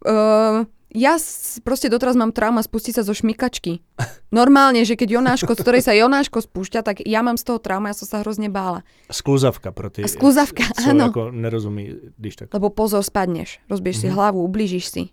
uh, 0.05 0.65
ja 0.93 1.17
proste 1.61 1.89
doteraz 1.89 2.13
mám 2.13 2.29
trauma 2.29 2.61
spustiť 2.61 2.93
sa 2.97 3.03
zo 3.03 3.13
šmykačky. 3.13 3.81
Normálne, 4.29 4.85
že 4.85 4.93
keď 4.93 5.09
Jonáško, 5.17 5.53
z 5.53 5.61
ktorej 5.61 5.81
sa 5.81 5.93
Jonáško 5.93 6.41
spúšťa, 6.41 6.81
tak 6.81 7.01
ja 7.01 7.21
mám 7.21 7.37
z 7.37 7.49
toho 7.49 7.57
trauma, 7.57 7.89
ja 7.89 7.97
som 7.97 8.05
sa 8.05 8.21
hrozne 8.21 8.49
bála. 8.49 8.85
Skluzavka 9.09 9.73
pro 9.73 9.89
ty, 9.89 10.05
skluzavka, 10.05 10.63
co 10.73 10.89
áno. 10.89 11.09
jako 11.09 11.31
nerozumí, 11.31 12.13
když 12.17 12.35
tak. 12.35 12.53
Lebo 12.53 12.69
pozor, 12.69 13.01
spadneš, 13.03 13.59
rozbiješ 13.69 13.97
si 13.97 14.07
Mhm. 14.09 14.15
hlavu, 14.15 14.39
ublížiš 14.43 14.85
si. 14.89 15.03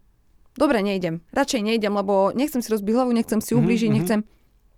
Dobre, 0.58 0.82
nejdem. 0.82 1.20
Radšej 1.32 1.62
nejdem, 1.62 1.94
lebo 1.94 2.34
nechcem 2.34 2.60
si 2.60 2.68
rozbiť 2.68 2.92
hlavu, 2.92 3.12
nechcem 3.14 3.40
si 3.40 3.54
Mhm, 3.54 3.58
ublížiť, 3.60 3.88
mhm. 3.88 3.96
nechcem. 3.96 4.20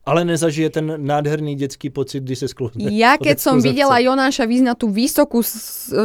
Ale 0.02 0.26
nezažije 0.26 0.70
ten 0.70 0.86
nádherný 0.98 1.54
dětský 1.54 1.90
pocit, 1.90 2.22
když 2.26 2.38
se 2.38 2.48
skluzne. 2.50 2.90
Ja 2.90 3.14
keď 3.22 3.38
som 3.38 3.62
videla 3.62 4.02
Jonáša 4.02 4.50
výsť 4.50 4.66
na 4.66 4.74
tú 4.74 4.90
vysokú 4.90 5.46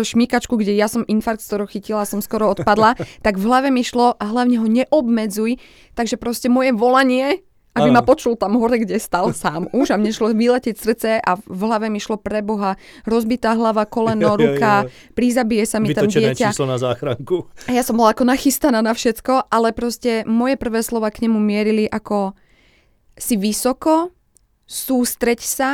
šmíkačku, 0.05 0.53
kde 0.53 0.77
ja 0.77 0.85
som 0.85 1.01
infarkt 1.09 1.41
z 1.41 1.49
ktorého 1.49 1.69
chytila, 1.69 2.05
som 2.05 2.21
skoro 2.21 2.53
odpadla, 2.53 2.93
tak 3.25 3.41
v 3.41 3.43
hlave 3.49 3.73
mi 3.73 3.81
šlo 3.81 4.13
a 4.13 4.23
hlavne 4.29 4.61
ho 4.61 4.67
neobmedzuj, 4.69 5.57
takže 5.97 6.21
proste 6.21 6.45
moje 6.45 6.77
volanie, 6.77 7.41
aby 7.77 7.93
Áno. 7.93 7.97
ma 7.97 8.03
počul 8.05 8.33
tam 8.33 8.57
hore, 8.57 8.81
kde 8.81 8.97
stal 8.97 9.33
sám 9.33 9.69
už 9.69 9.93
a 9.93 10.01
mne 10.01 10.09
šlo 10.09 10.33
vyletieť 10.33 10.75
srdce 10.77 11.09
a 11.21 11.37
v 11.37 11.61
hlave 11.61 11.93
mi 11.93 12.01
šlo 12.01 12.17
pre 12.17 12.41
Boha 12.41 12.73
rozbitá 13.05 13.53
hlava, 13.53 13.85
koleno, 13.85 14.21
Jo, 14.21 14.33
jo, 14.33 14.33
jo. 14.33 14.37
ruka, 14.57 14.73
prízabije 15.13 15.65
sa 15.65 15.77
mi 15.77 15.93
tam 15.93 16.09
Vytočené 16.09 16.33
dieťa. 16.33 16.49
číslo 16.53 16.65
na 16.65 16.81
záchranku. 16.81 17.45
A 17.69 17.77
ja 17.77 17.85
som 17.85 17.93
bola 17.93 18.17
ako 18.17 18.25
nachystaná 18.29 18.81
na 18.81 18.97
všetko, 18.97 19.53
ale 19.53 19.77
proste 19.77 20.25
moje 20.25 20.57
prvé 20.57 20.81
slova 20.81 21.13
k 21.13 21.29
nemu 21.29 21.37
mierili 21.37 21.85
ako 21.85 22.33
si 23.17 23.35
vysoko, 23.35 24.13
sústreď 24.69 25.41
sa, 25.41 25.71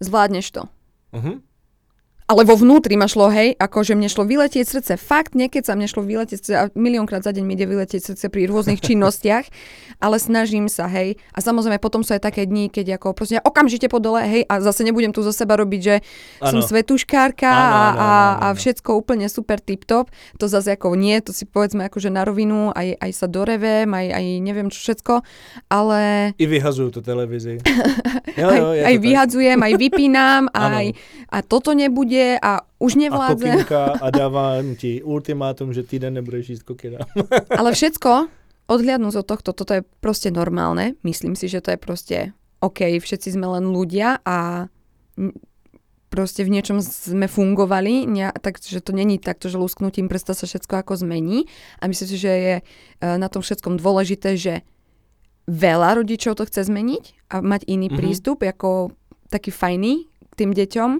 zvládneš 0.00 0.46
to. 0.52 0.62
Uh-huh. 1.16 1.40
Ale 2.24 2.48
vo 2.48 2.56
vnútri 2.56 2.96
ma 2.96 3.04
šlo, 3.04 3.28
hej, 3.28 3.52
akože 3.60 3.92
mne 3.92 4.08
šlo 4.08 4.24
vyletieť 4.24 4.64
srdce. 4.64 4.96
Fakt, 4.96 5.36
niekedy 5.36 5.60
sa 5.60 5.76
mne 5.76 5.84
šlo 5.84 6.00
vyletieť 6.08 6.38
srdce 6.40 6.54
a 6.56 6.72
miliónkrát 6.72 7.20
za 7.20 7.36
deň 7.36 7.44
mi 7.44 7.52
ide 7.52 7.68
vyletieť 7.68 8.00
srdce 8.00 8.32
pri 8.32 8.48
rôznych 8.48 8.80
činnostiach, 8.86 9.44
ale 10.00 10.16
snažím 10.16 10.72
sa, 10.72 10.88
hej. 10.88 11.20
A 11.36 11.44
samozrejme, 11.44 11.76
potom 11.76 12.00
sú 12.00 12.16
aj 12.16 12.24
také 12.24 12.48
dni, 12.48 12.72
keď 12.72 12.96
ako 12.96 13.12
proste 13.12 13.36
ja 13.36 13.44
okamžite 13.44 13.92
po 13.92 14.00
dole, 14.00 14.24
hej, 14.24 14.48
a 14.48 14.56
zase 14.64 14.88
nebudem 14.88 15.12
tu 15.12 15.20
zo 15.20 15.36
seba 15.36 15.60
robiť, 15.60 15.80
že 15.84 16.00
som 16.40 16.64
Áno. 16.64 16.64
svetuškárka 16.64 17.44
Áno, 17.44 17.76
a, 17.76 18.10
a, 18.40 18.46
všetko 18.56 18.96
úplne 18.96 19.28
super 19.28 19.60
tip-top. 19.60 20.08
To 20.40 20.48
zase 20.48 20.80
ako 20.80 20.96
nie, 20.96 21.20
to 21.20 21.36
si 21.36 21.44
povedzme 21.44 21.84
akože 21.92 22.08
na 22.08 22.24
rovinu, 22.24 22.72
aj, 22.72 23.04
aj 23.04 23.10
sa 23.12 23.28
dorevem, 23.28 23.92
aj, 23.92 24.06
aj 24.16 24.24
neviem 24.40 24.72
čo 24.72 24.80
všetko, 24.80 25.20
ale 25.68 26.32
I 26.40 26.48
vyhazuju 26.48 26.88
to 26.88 27.00
televizi. 27.04 27.60
Jo, 28.34 28.50
aj, 28.50 28.58
jo, 28.58 28.68
aj 28.82 28.96
tak. 28.98 29.04
vyhadzujem, 29.06 29.58
aj 29.62 29.72
vypínam, 29.78 30.42
aj, 30.58 30.90
a 31.30 31.38
toto 31.46 31.70
nebude 31.70 32.13
a 32.36 32.62
už 32.76 32.92
A 32.94 33.00
nevládzem. 33.00 33.54
kokinka 33.56 33.82
a 33.96 34.06
dávám 34.08 34.74
ti 34.74 35.00
ultimátum, 35.00 35.70
že 35.70 35.82
týden 35.82 36.14
nebudeš 36.14 36.48
jíst 36.50 36.64
kokina. 36.64 37.02
Ale 37.60 37.70
všetko, 37.70 38.28
odhliadnúť 38.66 39.14
od 39.16 39.26
tohto, 39.26 39.50
toto 39.50 39.72
je 39.72 39.82
proste 39.98 40.28
normálne. 40.28 40.96
Myslím 41.02 41.32
si, 41.32 41.46
že 41.46 41.58
to 41.58 41.70
je 41.70 41.78
proste 41.78 42.16
OK, 42.58 42.80
všetci 42.94 43.28
sme 43.30 43.46
len 43.50 43.68
ľudia 43.68 44.20
a 44.20 44.66
proste 46.08 46.46
v 46.46 46.52
niečom 46.52 46.78
sme 46.78 47.26
fungovali, 47.26 48.06
ne, 48.06 48.30
takže 48.30 48.78
to 48.78 48.94
není 48.94 49.18
takto, 49.18 49.50
že 49.50 49.58
lusknutím 49.58 50.06
prsta 50.06 50.30
sa 50.32 50.46
všetko 50.46 50.78
ako 50.78 50.94
zmení. 50.96 51.50
A 51.78 51.90
myslím 51.90 52.08
si, 52.08 52.16
že 52.16 52.32
je 52.32 52.54
e, 52.56 52.62
na 53.02 53.26
tom 53.26 53.42
všetkom 53.42 53.76
dôležité, 53.76 54.38
že 54.38 54.62
veľa 55.44 56.00
rodičov 56.00 56.38
to 56.38 56.46
chce 56.46 56.70
zmeniť 56.70 57.28
a 57.28 57.42
mať 57.42 57.66
iný 57.66 57.90
Mhm. 57.90 57.96
prístup, 57.98 58.40
ako 58.40 58.94
taký 59.26 59.50
fajný 59.50 60.06
k 60.06 60.34
tým 60.36 60.54
deťom, 60.54 60.90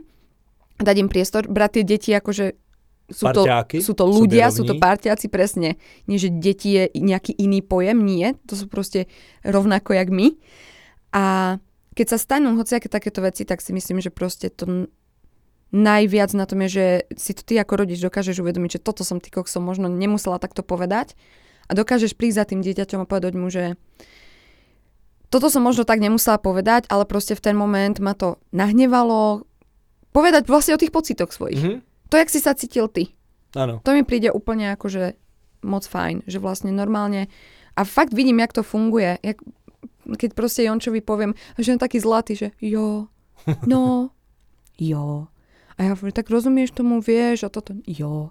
dať 0.79 0.97
im 0.99 1.09
priestor, 1.11 1.47
brať 1.47 1.81
tie 1.81 1.85
deti 1.85 2.11
akože 2.15 2.57
sú 3.05 3.29
to, 3.37 3.45
sú 3.85 3.93
to 3.93 4.05
ľudia, 4.09 4.49
sobě 4.49 4.57
sú 4.57 4.63
to 4.65 4.75
parťáci 4.81 5.29
presne. 5.29 5.77
Nie, 6.09 6.17
že 6.17 6.33
deti 6.33 6.73
je 6.73 6.85
nejaký 6.97 7.37
iný 7.37 7.61
pojem, 7.61 8.01
nie. 8.01 8.33
To 8.49 8.57
sú 8.57 8.65
proste 8.65 9.13
rovnako 9.45 9.93
jak 9.93 10.09
my. 10.09 10.33
A 11.13 11.57
keď 11.93 12.17
sa 12.17 12.19
stanú 12.19 12.57
hociaké 12.57 12.89
takéto 12.89 13.21
veci, 13.21 13.45
tak 13.45 13.61
si 13.61 13.77
myslím, 13.77 14.01
že 14.01 14.09
proste 14.09 14.49
to 14.49 14.89
najviac 15.75 16.31
na 16.33 16.49
tom 16.49 16.65
je, 16.65 16.69
že 16.71 16.87
si 17.19 17.37
to 17.37 17.43
ty 17.45 17.59
ako 17.59 17.85
rodič 17.85 18.01
dokážeš 18.01 18.41
uvedomiť, 18.41 18.79
že 18.79 18.85
toto 18.85 19.03
som 19.03 19.19
ty 19.19 19.29
som 19.45 19.61
možno 19.61 19.91
nemusela 19.91 20.39
takto 20.39 20.63
povedať 20.63 21.19
a 21.67 21.75
dokážeš 21.75 22.15
prísť 22.15 22.39
za 22.39 22.45
tým 22.49 22.61
dieťaťom 22.63 23.05
a 23.05 23.11
povedať 23.11 23.35
mu, 23.35 23.51
že 23.51 23.75
toto 25.35 25.51
som 25.51 25.67
možno 25.67 25.83
tak 25.83 25.99
nemusela 25.99 26.39
povedať, 26.39 26.87
ale 26.87 27.03
proste 27.11 27.35
v 27.35 27.43
ten 27.43 27.57
moment 27.59 27.99
ma 27.99 28.15
to 28.15 28.39
nahnevalo. 28.55 29.43
Povedať 30.14 30.46
vlastne 30.46 30.79
o 30.79 30.81
tých 30.81 30.94
pocitoch 30.94 31.35
svojich. 31.35 31.61
Mhm. 31.61 31.77
To, 32.09 32.14
jak 32.14 32.31
si 32.31 32.38
sa 32.38 32.55
cítil 32.55 32.87
ty. 32.87 33.11
Ano. 33.59 33.83
To 33.83 33.90
mi 33.90 34.07
príde 34.07 34.31
úplne 34.31 34.70
akože 34.79 35.18
moc 35.66 35.83
fajn, 35.88 36.27
že 36.31 36.38
vlastne 36.38 36.70
normálne 36.70 37.27
a 37.74 37.83
fakt 37.83 38.14
vidím, 38.14 38.38
jak 38.38 38.55
to 38.55 38.62
funguje. 38.62 39.18
Jak, 39.18 39.42
keď 40.14 40.31
proste 40.35 40.62
Jončovi 40.62 41.03
poviem, 41.03 41.35
že 41.59 41.74
on 41.74 41.83
taký 41.83 41.98
zlatý, 41.98 42.38
že 42.38 42.48
jo, 42.62 43.11
no, 43.66 44.14
jo. 44.79 45.27
A 45.74 45.79
ja 45.83 45.90
hovorím, 45.90 46.14
tak 46.14 46.31
rozumieš 46.31 46.70
tomu, 46.70 47.03
vieš, 47.03 47.46
a 47.46 47.48
toto, 47.50 47.74
jo. 47.83 48.31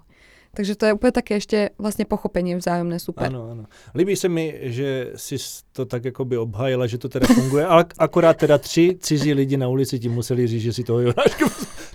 Takže 0.54 0.78
to 0.78 0.86
je 0.86 0.92
úplne 0.94 1.12
také 1.12 1.42
ešte 1.42 1.74
vlastne 1.78 2.06
pochopenie 2.06 2.54
vzájomné, 2.54 3.02
super. 3.02 3.26
Ano, 3.26 3.50
ano. 3.50 3.64
Líbí 3.94 4.16
se 4.16 4.28
mi, 4.28 4.54
že 4.62 5.12
jsi 5.16 5.36
to 5.72 5.84
tak 5.84 6.04
jakoby 6.04 6.38
obhájila, 6.38 6.86
že 6.86 6.98
to 6.98 7.08
teda 7.08 7.26
funguje, 7.26 7.66
ale 7.66 7.84
akorát 7.98 8.36
teda 8.36 8.58
tři 8.58 8.96
cizí 9.00 9.34
lidi 9.34 9.56
na 9.56 9.68
ulici 9.68 9.98
ti 9.98 10.08
museli 10.08 10.46
říct, 10.46 10.62
že 10.62 10.72
si 10.72 10.84
toho 10.84 11.00
Jonáška... 11.00 11.46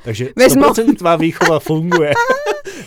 Takže 0.04 0.30
Vezmu. 0.36 0.64
100% 0.64 0.96
tvá 0.96 1.16
výchova 1.16 1.60
funguje. 1.60 2.12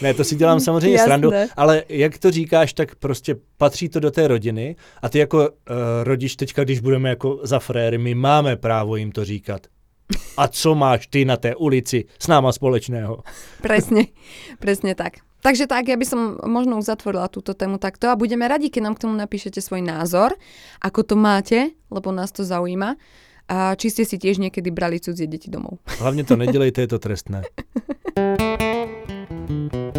ne, 0.02 0.14
to 0.14 0.24
si 0.24 0.36
dělám 0.36 0.60
samozřejmě 0.60 0.92
Jasné. 0.92 1.06
srandu, 1.06 1.30
ale 1.56 1.82
jak 1.88 2.18
to 2.18 2.30
říkáš, 2.30 2.72
tak 2.72 2.94
prostě 2.94 3.36
patří 3.56 3.88
to 3.88 4.00
do 4.00 4.10
té 4.10 4.28
rodiny 4.28 4.76
a 5.02 5.08
ty 5.08 5.18
jako 5.18 5.38
uh, 5.38 5.46
rodič 6.02 6.36
teďka, 6.36 6.64
když 6.64 6.80
budeme 6.80 7.08
jako 7.08 7.40
za 7.42 7.58
fréry, 7.58 7.98
my 7.98 8.14
máme 8.14 8.56
právo 8.56 8.96
jim 8.96 9.12
to 9.12 9.24
říkat. 9.24 9.66
A 10.36 10.48
co 10.48 10.74
máš 10.74 11.06
ty 11.06 11.24
na 11.24 11.36
té 11.36 11.56
ulici 11.56 12.04
s 12.18 12.28
náma 12.28 12.52
společného? 12.52 13.22
Presne, 13.62 14.04
presne 14.58 14.94
tak. 14.94 15.24
Takže 15.42 15.66
tak, 15.66 15.90
ja 15.90 15.98
by 15.98 16.06
som 16.06 16.38
možno 16.46 16.78
uzatvorila 16.78 17.26
túto 17.26 17.50
tému 17.50 17.82
takto 17.82 18.06
a 18.06 18.14
budeme 18.14 18.46
radi, 18.46 18.70
keď 18.70 18.82
nám 18.86 18.94
k 18.94 19.02
tomu 19.10 19.18
napíšete 19.18 19.58
svoj 19.58 19.82
názor, 19.82 20.38
ako 20.78 21.02
to 21.02 21.14
máte, 21.18 21.74
lebo 21.90 22.14
nás 22.14 22.30
to 22.30 22.46
zaujíma. 22.46 22.94
A 23.50 23.74
či 23.74 23.90
ste 23.90 24.06
si 24.06 24.22
tiež 24.22 24.38
niekedy 24.38 24.70
brali 24.70 25.02
cudzie 25.02 25.26
deti 25.26 25.50
domov. 25.50 25.82
Hlavně 25.98 26.24
to 26.24 26.36
nedělejte, 26.36 26.80
je 26.80 26.86
to 26.86 26.98
trestné. 26.98 27.42